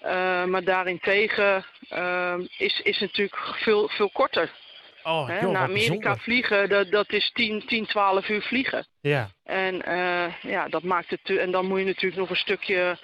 Eh, 0.00 0.44
maar 0.44 0.64
daarentegen 0.64 1.64
eh, 1.88 2.34
is, 2.58 2.80
is 2.80 2.98
het 2.98 3.08
natuurlijk 3.08 3.36
veel, 3.36 3.88
veel 3.88 4.10
korter. 4.10 4.50
Oh, 5.02 5.28
joh, 5.40 5.50
Naar 5.50 5.62
Amerika 5.62 5.88
bijzonder. 5.88 6.18
vliegen, 6.18 6.68
dat, 6.68 6.90
dat 6.90 7.12
is 7.12 7.30
10, 7.32 7.66
10, 7.66 7.86
12 7.86 8.28
uur 8.28 8.42
vliegen. 8.42 8.86
Ja. 9.00 9.30
En 9.44 9.82
eh, 9.82 10.34
ja, 10.40 10.68
dat 10.68 10.82
maakt 10.82 11.10
het. 11.10 11.38
En 11.38 11.50
dan 11.50 11.66
moet 11.66 11.78
je 11.78 11.84
natuurlijk 11.84 12.20
nog 12.20 12.30
een 12.30 12.36
stukje 12.36 12.98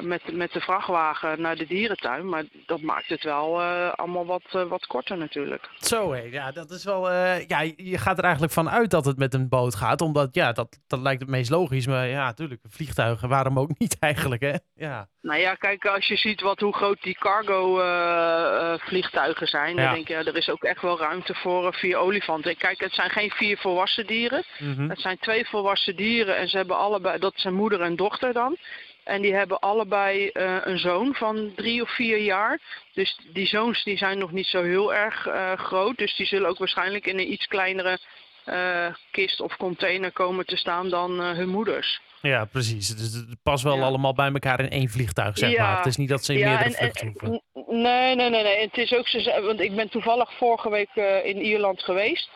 met, 0.00 0.32
met 0.32 0.52
de 0.52 0.60
vrachtwagen 0.60 1.40
naar 1.40 1.56
de 1.56 1.66
dierentuin. 1.66 2.28
Maar 2.28 2.44
dat 2.66 2.80
maakt 2.80 3.08
het 3.08 3.22
wel 3.22 3.60
eh, 3.60 3.92
allemaal 3.92 4.26
wat, 4.26 4.42
eh, 4.50 4.62
wat 4.64 4.86
korter 4.86 5.16
natuurlijk. 5.18 5.68
Zo 5.78 6.12
hé, 6.12 6.20
ja, 6.30 6.50
dat 6.50 6.70
is 6.70 6.84
wel. 6.84 7.10
eh, 7.10 7.46
ja, 7.46 7.60
je 7.76 7.98
gaat 7.98 8.18
er 8.18 8.24
eigenlijk 8.24 8.52
van 8.52 8.70
uit 8.70 8.90
dat 8.90 9.04
het 9.04 9.18
met 9.18 9.34
een 9.34 9.48
boot 9.48 9.74
gaat, 9.74 10.00
omdat 10.00 10.34
ja, 10.34 10.52
dat, 10.52 10.78
dat 10.86 11.00
lijkt 11.00 11.20
het 11.20 11.30
meest 11.30 11.50
logisch. 11.50 11.86
Maar 11.86 12.06
ja, 12.08 12.24
natuurlijk, 12.24 12.60
vliegtuigen, 12.68 13.28
waarom 13.28 13.58
ook 13.58 13.78
niet 13.78 13.96
eigenlijk, 14.10 14.42
hè? 14.42 14.54
Ja. 14.74 15.08
Nou 15.20 15.40
ja, 15.40 15.54
kijk, 15.54 15.84
als 15.86 16.06
je 16.06 16.16
ziet 16.16 16.40
wat, 16.40 16.60
hoe 16.60 16.74
groot 16.74 17.02
die 17.02 17.18
cargo 17.18 17.80
eh, 17.80 18.72
eh, 18.72 18.78
vliegtuigen 18.80 19.46
zijn, 19.46 19.76
Ja. 19.76 19.84
dan 19.84 19.94
denk 19.94 20.08
je, 20.08 20.14
er 20.14 20.36
is 20.36 20.48
ook 20.48 20.62
echt 20.64 20.82
wel 20.82 20.98
ruimte 20.98 21.34
voor 21.34 21.66
eh, 21.66 21.72
vier 21.72 21.96
olifanten. 21.96 22.56
Kijk, 22.56 22.80
het 22.80 22.92
zijn 22.92 23.10
geen 23.10 23.30
vier 23.30 23.58
volwassen 23.58 24.06
dieren. 24.06 24.44
Mhm. 24.58 24.88
Het 24.88 25.00
zijn 25.00 25.18
twee 25.18 25.46
volwassen 25.48 25.96
dieren 25.96 26.36
en 26.36 26.48
ze 26.48 26.56
hebben 26.56 26.76
allebei, 26.78 27.18
dat 27.18 27.32
zijn 27.36 27.54
moeder 27.54 27.80
en 27.80 27.96
dochter 27.96 28.32
dan. 28.32 28.56
En 29.04 29.22
die 29.22 29.34
hebben 29.34 29.58
allebei 29.58 30.28
eh, 30.28 30.56
een 30.64 30.78
zoon 30.78 31.14
van 31.14 31.52
drie 31.56 31.82
of 31.82 31.90
vier 31.94 32.18
jaar. 32.18 32.60
Dus 32.94 33.18
die 33.32 33.46
zoons 33.46 33.84
die 33.84 33.96
zijn 33.96 34.18
nog 34.18 34.30
niet 34.32 34.46
zo 34.46 34.62
heel 34.62 34.94
erg 34.94 35.26
eh, 35.26 35.52
groot. 35.52 35.96
Dus 35.98 36.16
die 36.16 36.26
zullen 36.26 36.48
ook 36.48 36.58
waarschijnlijk 36.58 37.06
in 37.06 37.18
een 37.18 37.32
iets 37.32 37.46
kleinere 37.46 37.98
eh, 38.44 38.86
kist 39.10 39.40
of 39.40 39.56
container 39.56 40.12
komen 40.12 40.46
te 40.46 40.56
staan 40.56 40.88
dan 40.88 41.20
hun 41.20 41.48
moeders. 41.48 42.00
Ja, 42.20 42.44
precies. 42.44 42.88
Dus 42.88 43.12
het 43.14 43.36
past 43.42 43.64
wel 43.64 43.76
Ja. 43.76 43.82
allemaal 43.82 44.14
bij 44.14 44.30
elkaar 44.32 44.60
in 44.60 44.70
één 44.70 44.88
vliegtuig, 44.88 45.38
zeg 45.38 45.50
Ja. 45.50 45.62
maar. 45.66 45.76
Het 45.76 45.86
is 45.86 45.96
niet 45.96 46.08
dat 46.08 46.24
ze 46.24 46.32
in 46.34 46.44
meerdere 46.48 46.90
hoeven. 47.02 47.30
n- 47.30 47.82
nee, 47.82 48.14
nee, 48.14 48.30
nee, 48.30 48.42
nee. 48.42 48.60
Het 48.60 48.76
is 48.78 48.92
ook 48.94 49.08
zo, 49.08 49.42
want 49.42 49.60
ik 49.60 49.76
ben 49.76 49.88
toevallig 49.88 50.32
vorige 50.32 50.70
week 50.70 50.94
in 51.24 51.40
Ierland 51.42 51.82
geweest. 51.82 52.28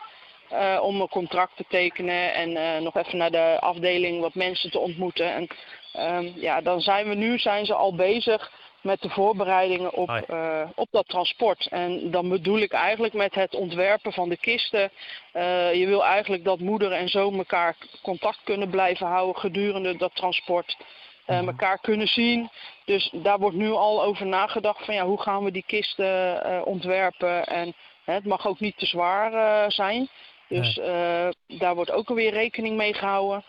om 0.81 1.01
een 1.01 1.07
contract 1.07 1.55
te 1.55 1.65
tekenen 1.69 2.33
en 2.33 2.83
nog 2.83 2.95
even 2.95 3.17
naar 3.17 3.31
de 3.31 3.57
afdeling 3.59 4.21
wat 4.21 4.35
mensen 4.35 4.71
te 4.71 4.79
ontmoeten. 4.79 5.33
En 5.33 5.47
ehm, 5.97 6.31
ja, 6.35 6.61
dan 6.61 6.81
zijn 6.81 7.09
we 7.09 7.15
nu 7.15 7.39
zijn 7.39 7.65
ze 7.65 7.73
al 7.73 7.95
bezig 7.95 8.51
met 8.87 9.01
de 9.01 9.09
voorbereidingen 9.09 9.93
op, 9.93 10.09
eh, 10.09 10.69
op 10.75 10.87
dat 10.91 11.07
transport. 11.07 11.67
En 11.69 12.11
dan 12.11 12.29
bedoel 12.29 12.59
ik 12.59 12.71
eigenlijk 12.71 13.13
met 13.13 13.35
het 13.35 13.55
ontwerpen 13.55 14.13
van 14.13 14.29
de 14.29 14.37
kisten. 14.37 14.91
eh, 15.31 15.73
je 15.73 15.87
wil 15.87 16.05
eigenlijk 16.05 16.43
dat 16.43 16.59
moeder 16.59 16.91
en 16.91 17.09
zoon 17.09 17.37
elkaar 17.37 17.75
contact 18.01 18.39
kunnen 18.43 18.69
blijven 18.69 19.07
houden 19.07 19.41
gedurende 19.41 19.97
dat 19.97 20.15
transport. 20.15 20.77
elkaar 21.27 21.79
kunnen 21.79 22.07
zien. 22.07 22.49
Dus 22.85 23.09
daar 23.13 23.39
wordt 23.39 23.55
nu 23.55 23.71
al 23.71 24.03
over 24.03 24.25
nagedacht 24.25 24.85
van 24.85 24.93
ja, 24.93 25.05
hoe 25.05 25.21
gaan 25.21 25.43
we 25.43 25.51
die 25.51 25.63
kisten 25.67 26.65
ontwerpen. 26.65 27.45
En 27.45 27.73
hè, 28.03 28.13
het 28.13 28.25
mag 28.25 28.47
ook 28.47 28.59
niet 28.59 28.77
te 28.77 28.85
zwaar 28.85 29.71
zijn. 29.71 30.09
Dus 30.47 30.79
daar 31.47 31.75
wordt 31.75 31.91
ook 31.91 32.09
alweer 32.09 32.33
rekening 32.33 32.77
mee 32.77 32.93
gehouden. 32.93 33.43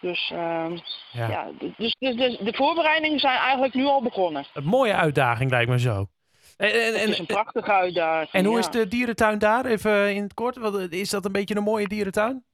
Dus 0.00 0.30
ehm, 0.34 0.76
Ja. 1.12 1.50
dus, 1.76 1.96
dus, 1.98 2.16
dus 2.16 2.38
de 2.38 2.54
voorbereidingen 2.54 3.18
zijn 3.18 3.38
eigenlijk 3.38 3.74
nu 3.74 3.84
al 3.84 4.02
begonnen. 4.02 4.46
Een 4.54 4.64
mooie 4.64 4.94
uitdaging 4.94 5.50
lijkt 5.50 5.70
me 5.70 5.78
zo. 5.78 6.06
En, 6.56 6.72
en, 6.72 6.84
Het 6.84 6.94
is 6.94 7.14
en, 7.14 7.20
een 7.20 7.26
prachtige 7.26 7.72
uitdaging. 7.72 8.32
en 8.32 8.44
hoe 8.44 8.54
ja. 8.54 8.60
is 8.60 8.70
de 8.70 8.88
dierentuin 8.88 9.38
daar? 9.38 9.64
Even 9.64 10.14
in 10.14 10.22
het 10.22 10.34
kort. 10.34 10.56
Is 10.92 11.10
dat 11.10 11.24
een 11.24 11.32
beetje 11.32 11.56
een 11.56 11.62
mooie 11.62 11.88
dierentuin? 11.88 12.44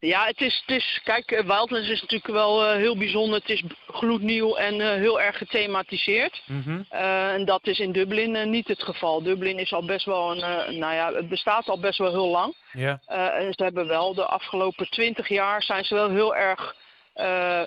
Ja, 0.00 0.26
het 0.26 0.40
is, 0.40 0.62
het 0.66 0.76
is 0.76 1.00
kijk, 1.04 1.30
eh, 1.30 1.46
Wildlands 1.46 1.88
is 1.88 2.00
natuurlijk 2.00 2.32
wel 2.32 2.66
eh, 2.66 2.76
heel 2.76 2.96
bijzonder. 2.96 3.38
Het 3.38 3.48
is 3.48 3.62
gloednieuw 3.86 4.56
en 4.56 4.80
eh, 4.80 4.88
heel 4.88 5.20
erg 5.20 5.38
gethematiseerd. 5.38 6.42
Mhm. 6.46 6.82
En 6.88 7.44
dat 7.44 7.66
is 7.66 7.78
in 7.78 7.92
Dublin 7.92 8.50
niet 8.50 8.68
het 8.68 8.82
geval. 8.82 9.22
Dublin 9.22 9.58
is 9.58 9.72
al 9.72 9.84
best 9.84 10.04
wel 10.04 10.30
een, 10.30 10.78
nou 10.78 10.94
ja, 10.94 11.12
het 11.12 11.28
bestaat 11.28 11.68
al 11.68 11.80
best 11.80 11.98
wel 11.98 12.10
heel 12.10 12.28
lang. 12.28 12.54
Ja. 12.72 13.00
En 13.06 13.52
ze 13.52 13.62
hebben 13.62 13.86
wel 13.86 14.14
de 14.14 14.24
afgelopen 14.24 14.90
twintig 14.90 15.28
jaar 15.28 15.62
zijn 15.62 15.84
ze 15.84 15.94
wel 15.94 16.10
heel 16.10 16.36
erg 16.36 16.74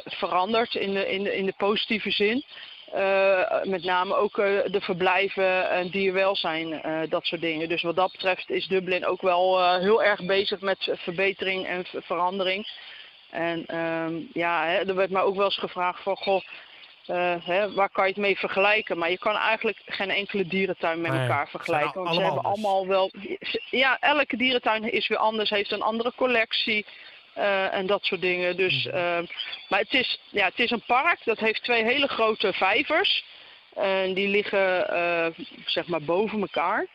veranderd 0.05 0.75
in 0.75 0.93
de, 0.93 1.11
in, 1.11 1.23
de, 1.23 1.35
in 1.35 1.45
de 1.45 1.53
positieve 1.57 2.11
zin. 2.11 2.43
Eh, 2.93 3.63
met 3.63 3.83
name 3.83 4.15
ook 4.15 4.37
eh, 4.37 4.45
de 4.65 4.81
verblijven 4.81 5.69
en 5.69 5.89
dierwelzijn, 5.89 6.81
eh, 6.81 6.99
dat 7.09 7.25
soort 7.25 7.41
dingen. 7.41 7.69
Dus 7.69 7.81
wat 7.81 7.95
dat 7.95 8.11
betreft 8.11 8.49
is 8.49 8.67
Dublin 8.67 9.05
ook 9.05 9.21
wel 9.21 9.73
heel 9.79 10.03
erg 10.03 10.25
bezig 10.25 10.61
met 10.61 10.91
verbetering 10.93 11.65
en 11.67 11.85
ver- 11.85 12.03
verandering. 12.03 12.67
En 13.29 13.65
ehm, 13.65 14.13
ja, 14.33 14.65
hè, 14.65 14.77
er 14.77 14.95
werd 14.95 15.09
mij 15.09 15.21
ook 15.21 15.35
wel 15.35 15.45
eens 15.45 15.57
gevraagd 15.57 16.03
van, 16.03 16.15
goh, 16.15 16.41
hè, 17.43 17.73
waar 17.73 17.89
kan 17.89 18.03
je 18.03 18.11
het 18.11 18.21
mee 18.21 18.37
vergelijken? 18.37 18.97
Maar 18.97 19.09
je 19.09 19.17
kan 19.17 19.35
eigenlijk 19.35 19.81
geen 19.85 20.09
enkele 20.09 20.47
dierentuin 20.47 21.01
met 21.01 21.11
elkaar 21.11 21.49
vergelijken. 21.49 22.03
Want 22.03 22.15
ze 22.15 22.21
hebben 22.21 22.43
anders. 22.43 22.65
allemaal 22.65 22.87
wel, 22.87 23.11
ja, 23.69 23.97
elke 23.99 24.37
dierentuin 24.37 24.91
is 24.91 25.07
weer 25.07 25.17
anders, 25.17 25.49
heeft 25.49 25.71
een 25.71 25.81
andere 25.81 26.11
collectie. 26.15 26.85
Eh, 27.33 27.73
en 27.73 27.85
dat 27.85 28.03
soort 28.03 28.21
dingen. 28.21 28.57
Dus, 28.57 28.85
Mhm. 28.85 28.95
ehm, 28.95 29.25
maar 29.69 29.79
het 29.79 29.93
is, 29.93 30.19
ja, 30.29 30.45
het 30.45 30.59
is 30.59 30.71
een 30.71 30.83
park 30.85 31.19
dat 31.23 31.39
heeft 31.39 31.63
twee 31.63 31.83
hele 31.83 32.07
grote 32.07 32.53
vijvers. 32.53 33.23
En 33.75 34.13
die 34.13 34.27
liggen 34.27 34.89
eh, 34.89 35.25
zeg 35.65 35.87
maar 35.87 36.01
boven 36.01 36.41
elkaar. 36.41 36.87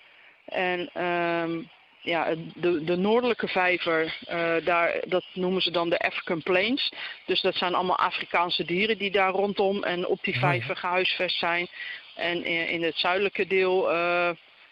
En 0.44 0.90
ehm, 0.92 1.60
ja, 2.00 2.34
de, 2.54 2.84
de 2.84 2.96
noordelijke 2.96 3.48
vijver, 3.48 4.16
eh, 4.26 4.54
daar, 4.64 5.00
dat 5.06 5.24
noemen 5.32 5.62
ze 5.62 5.70
dan 5.70 5.90
de 5.90 5.98
African 5.98 6.42
Plains. 6.42 6.92
Dus 7.26 7.40
dat 7.40 7.54
zijn 7.54 7.74
allemaal 7.74 7.98
Afrikaanse 7.98 8.64
dieren 8.64 8.98
die 8.98 9.10
daar 9.10 9.30
rondom 9.30 9.84
en 9.84 10.06
op 10.06 10.18
die 10.22 10.38
vijver 10.38 10.76
gehuisvest 10.76 11.38
zijn. 11.38 11.68
En 12.14 12.44
in, 12.44 12.68
in 12.68 12.82
het 12.82 12.96
zuidelijke 12.96 13.46
deel 13.46 13.90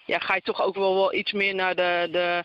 ja, 0.06 0.18
ga 0.18 0.34
je 0.34 0.42
toch 0.42 0.62
ook 0.62 0.74
wel, 0.74 0.94
wel 0.94 1.14
iets 1.14 1.32
meer 1.32 1.54
naar 1.54 1.74
de, 1.74 2.08
de 2.10 2.44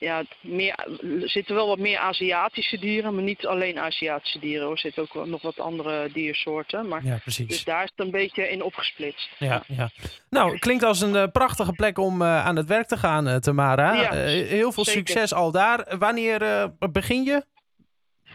ja, 0.00 0.22
meer, 0.40 0.74
er 1.22 1.28
zitten 1.28 1.54
wel 1.54 1.68
wat 1.68 1.78
meer 1.78 1.98
Aziatische 1.98 2.78
dieren, 2.78 3.14
maar 3.14 3.22
niet 3.24 3.46
alleen 3.46 3.78
Aziatische 3.78 4.38
dieren. 4.38 4.70
Er 4.70 4.78
zitten 4.78 5.02
ook 5.02 5.26
nog 5.26 5.42
wat 5.42 5.60
andere 5.60 6.10
diersoorten. 6.12 6.88
Maar, 6.88 7.04
ja, 7.04 7.18
precies. 7.22 7.46
dus 7.48 7.64
daar 7.64 7.82
is 7.84 7.90
het 7.96 8.04
een 8.06 8.12
beetje 8.12 8.48
in 8.50 8.62
opgesplitst. 8.62 9.28
Ja, 9.38 9.62
ja. 9.68 9.90
Nou, 10.30 10.58
klinkt 10.58 10.84
als 10.84 11.00
een 11.00 11.16
eh, 11.16 11.24
prachtige 11.32 11.72
plek 11.72 11.98
om 11.98 12.22
eh, 12.22 12.46
aan 12.46 12.56
het 12.56 12.66
werk 12.66 12.86
te 12.86 12.96
gaan, 12.96 13.28
eh, 13.28 13.36
Tamara. 13.36 13.92
Ja, 13.94 14.12
heel 14.12 14.72
veel 14.72 14.84
zeker. 14.84 15.06
succes 15.08 15.32
al 15.34 15.50
daar. 15.50 15.96
Wanneer 15.98 16.70
begin 16.92 17.22
je? 17.24 17.44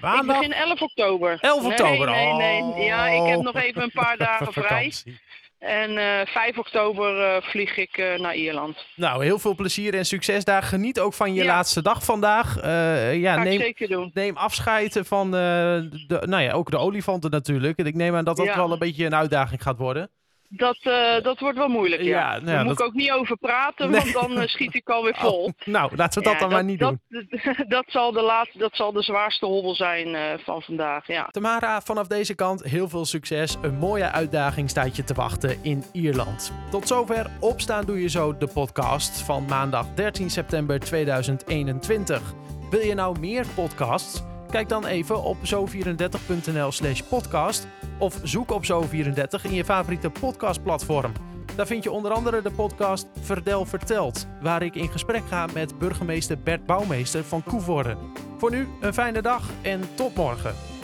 Maandag? 0.01 0.41
Ik 0.41 0.47
begin 0.47 0.63
11 0.63 0.81
oktober. 0.81 1.37
11 1.41 1.65
oktober. 1.65 2.09
Nee, 2.09 2.33
nee, 2.33 2.61
nee. 2.61 2.85
Ja, 2.85 3.07
ik 3.07 3.27
heb 3.29 3.37
Oh. 3.37 3.43
nog 3.43 3.55
even 3.55 3.81
een 3.81 3.91
paar 3.91 4.17
dagen 4.17 4.53
vrij. 4.63 4.93
En 5.59 5.97
eh 5.97 6.25
5 6.25 6.57
oktober 6.57 7.21
eh, 7.21 7.41
vlieg 7.41 7.77
ik 7.77 7.97
eh, 7.97 8.19
naar 8.19 8.35
Ierland. 8.35 8.85
Nou, 8.95 9.23
heel 9.23 9.39
veel 9.39 9.55
plezier 9.55 9.93
en 9.95 10.05
succes 10.05 10.43
daar. 10.43 10.63
Geniet 10.63 10.99
ook 10.99 11.13
van 11.13 11.33
je 11.33 11.43
Ja. 11.43 11.47
laatste 11.53 11.81
dag 11.81 12.03
vandaag. 12.05 12.55
Ja, 13.15 13.33
Ga 13.33 13.43
neem, 13.43 13.59
zeker 13.59 13.87
doen. 13.87 14.11
neem 14.13 14.37
afscheid 14.37 14.99
van 15.03 15.31
de, 15.31 16.21
nou 16.25 16.43
ja, 16.43 16.51
ook 16.51 16.71
de 16.71 16.77
olifanten 16.77 17.31
natuurlijk. 17.31 17.77
En 17.79 17.85
ik 17.85 17.95
neem 17.95 18.15
aan 18.15 18.23
dat 18.25 18.37
dat 18.37 18.45
Ja. 18.45 18.55
wel 18.55 18.71
een 18.71 18.79
beetje 18.79 19.05
een 19.05 19.15
uitdaging 19.15 19.61
gaat 19.63 19.77
worden. 19.77 20.09
Dat, 20.51 20.77
eh, 20.81 21.21
dat 21.23 21.39
wordt 21.39 21.57
wel 21.57 21.67
moeilijk, 21.67 22.01
ja. 22.01 22.07
Ja, 22.19 22.31
nou 22.31 22.45
Daar 22.45 22.57
moet 22.65 22.67
dat- 22.77 22.79
ik 22.79 22.85
ook 22.85 22.93
niet 22.93 23.11
over 23.11 23.37
praten, 23.37 23.89
Nee. 23.89 23.99
want 23.99 24.13
dan 24.13 24.39
eh, 24.39 24.47
schiet 24.47 24.75
ik 24.75 24.89
alweer 24.89 25.15
vol. 25.17 25.43
Oh, 25.43 25.51
nou, 25.65 25.95
laten 25.95 26.19
we 26.23 26.25
dat 26.29 26.33
Ja, 26.33 26.39
dan 26.39 26.49
maar 26.49 26.63
niet 26.63 26.79
doen. 26.79 26.99
dat, 27.09 27.23
Dat, 27.67 27.83
zal 27.87 28.11
de 28.11 28.21
laatste, 28.21 28.57
dat 28.57 28.75
zal 28.75 28.91
de 28.91 29.01
zwaarste 29.03 29.45
hobbel 29.45 29.75
zijn 29.75 30.15
eh, 30.15 30.21
van 30.43 30.61
vandaag, 30.61 31.07
ja. 31.07 31.27
Tamara, 31.31 31.81
vanaf 31.81 32.07
deze 32.07 32.35
kant 32.35 32.63
heel 32.63 32.89
veel 32.89 33.05
succes. 33.05 33.55
Een 33.61 33.77
mooie 33.77 34.11
uitdaging 34.11 34.69
staat 34.69 34.95
je 34.95 35.03
te 35.03 35.13
wachten 35.13 35.57
in 35.63 35.83
Ierland. 35.93 36.53
Tot 36.71 36.87
zover 36.87 37.29
Opstaan 37.39 37.85
Doe 37.85 38.01
Je 38.01 38.09
Zo, 38.09 38.37
de 38.37 38.47
podcast 38.47 39.21
van 39.21 39.45
maandag 39.45 39.85
13 39.95 40.29
september 40.29 40.79
2021. 40.79 42.21
Wil 42.69 42.79
je 42.81 42.93
nou 42.93 43.19
meer 43.19 43.45
podcasts? 43.55 44.21
Kijk 44.51 44.69
dan 44.69 44.85
even 44.85 45.23
op 45.23 45.37
zo34.nl 45.43 46.71
slash 46.71 47.01
podcast 47.01 47.67
of 47.99 48.19
zoek 48.23 48.51
op 48.51 48.63
Zo34 48.63 49.41
in 49.41 49.53
je 49.53 49.65
favoriete 49.65 50.09
podcastplatform. 50.09 51.11
Daar 51.55 51.67
vind 51.67 51.83
je 51.83 51.91
onder 51.91 52.11
andere 52.11 52.41
de 52.41 52.51
podcast 52.51 53.07
Verdel 53.19 53.65
Verteld, 53.65 54.27
waar 54.41 54.61
ik 54.61 54.75
in 54.75 54.89
gesprek 54.89 55.23
ga 55.27 55.47
met 55.53 55.79
burgemeester 55.79 56.39
Bert 56.39 56.65
Bouwmeester 56.65 57.23
van 57.23 57.43
Koevoorde. 57.43 57.97
Voor 58.37 58.51
nu 58.51 58.67
een 58.81 58.93
fijne 58.93 59.21
dag 59.21 59.49
en 59.61 59.81
tot 59.95 60.15
morgen. 60.15 60.78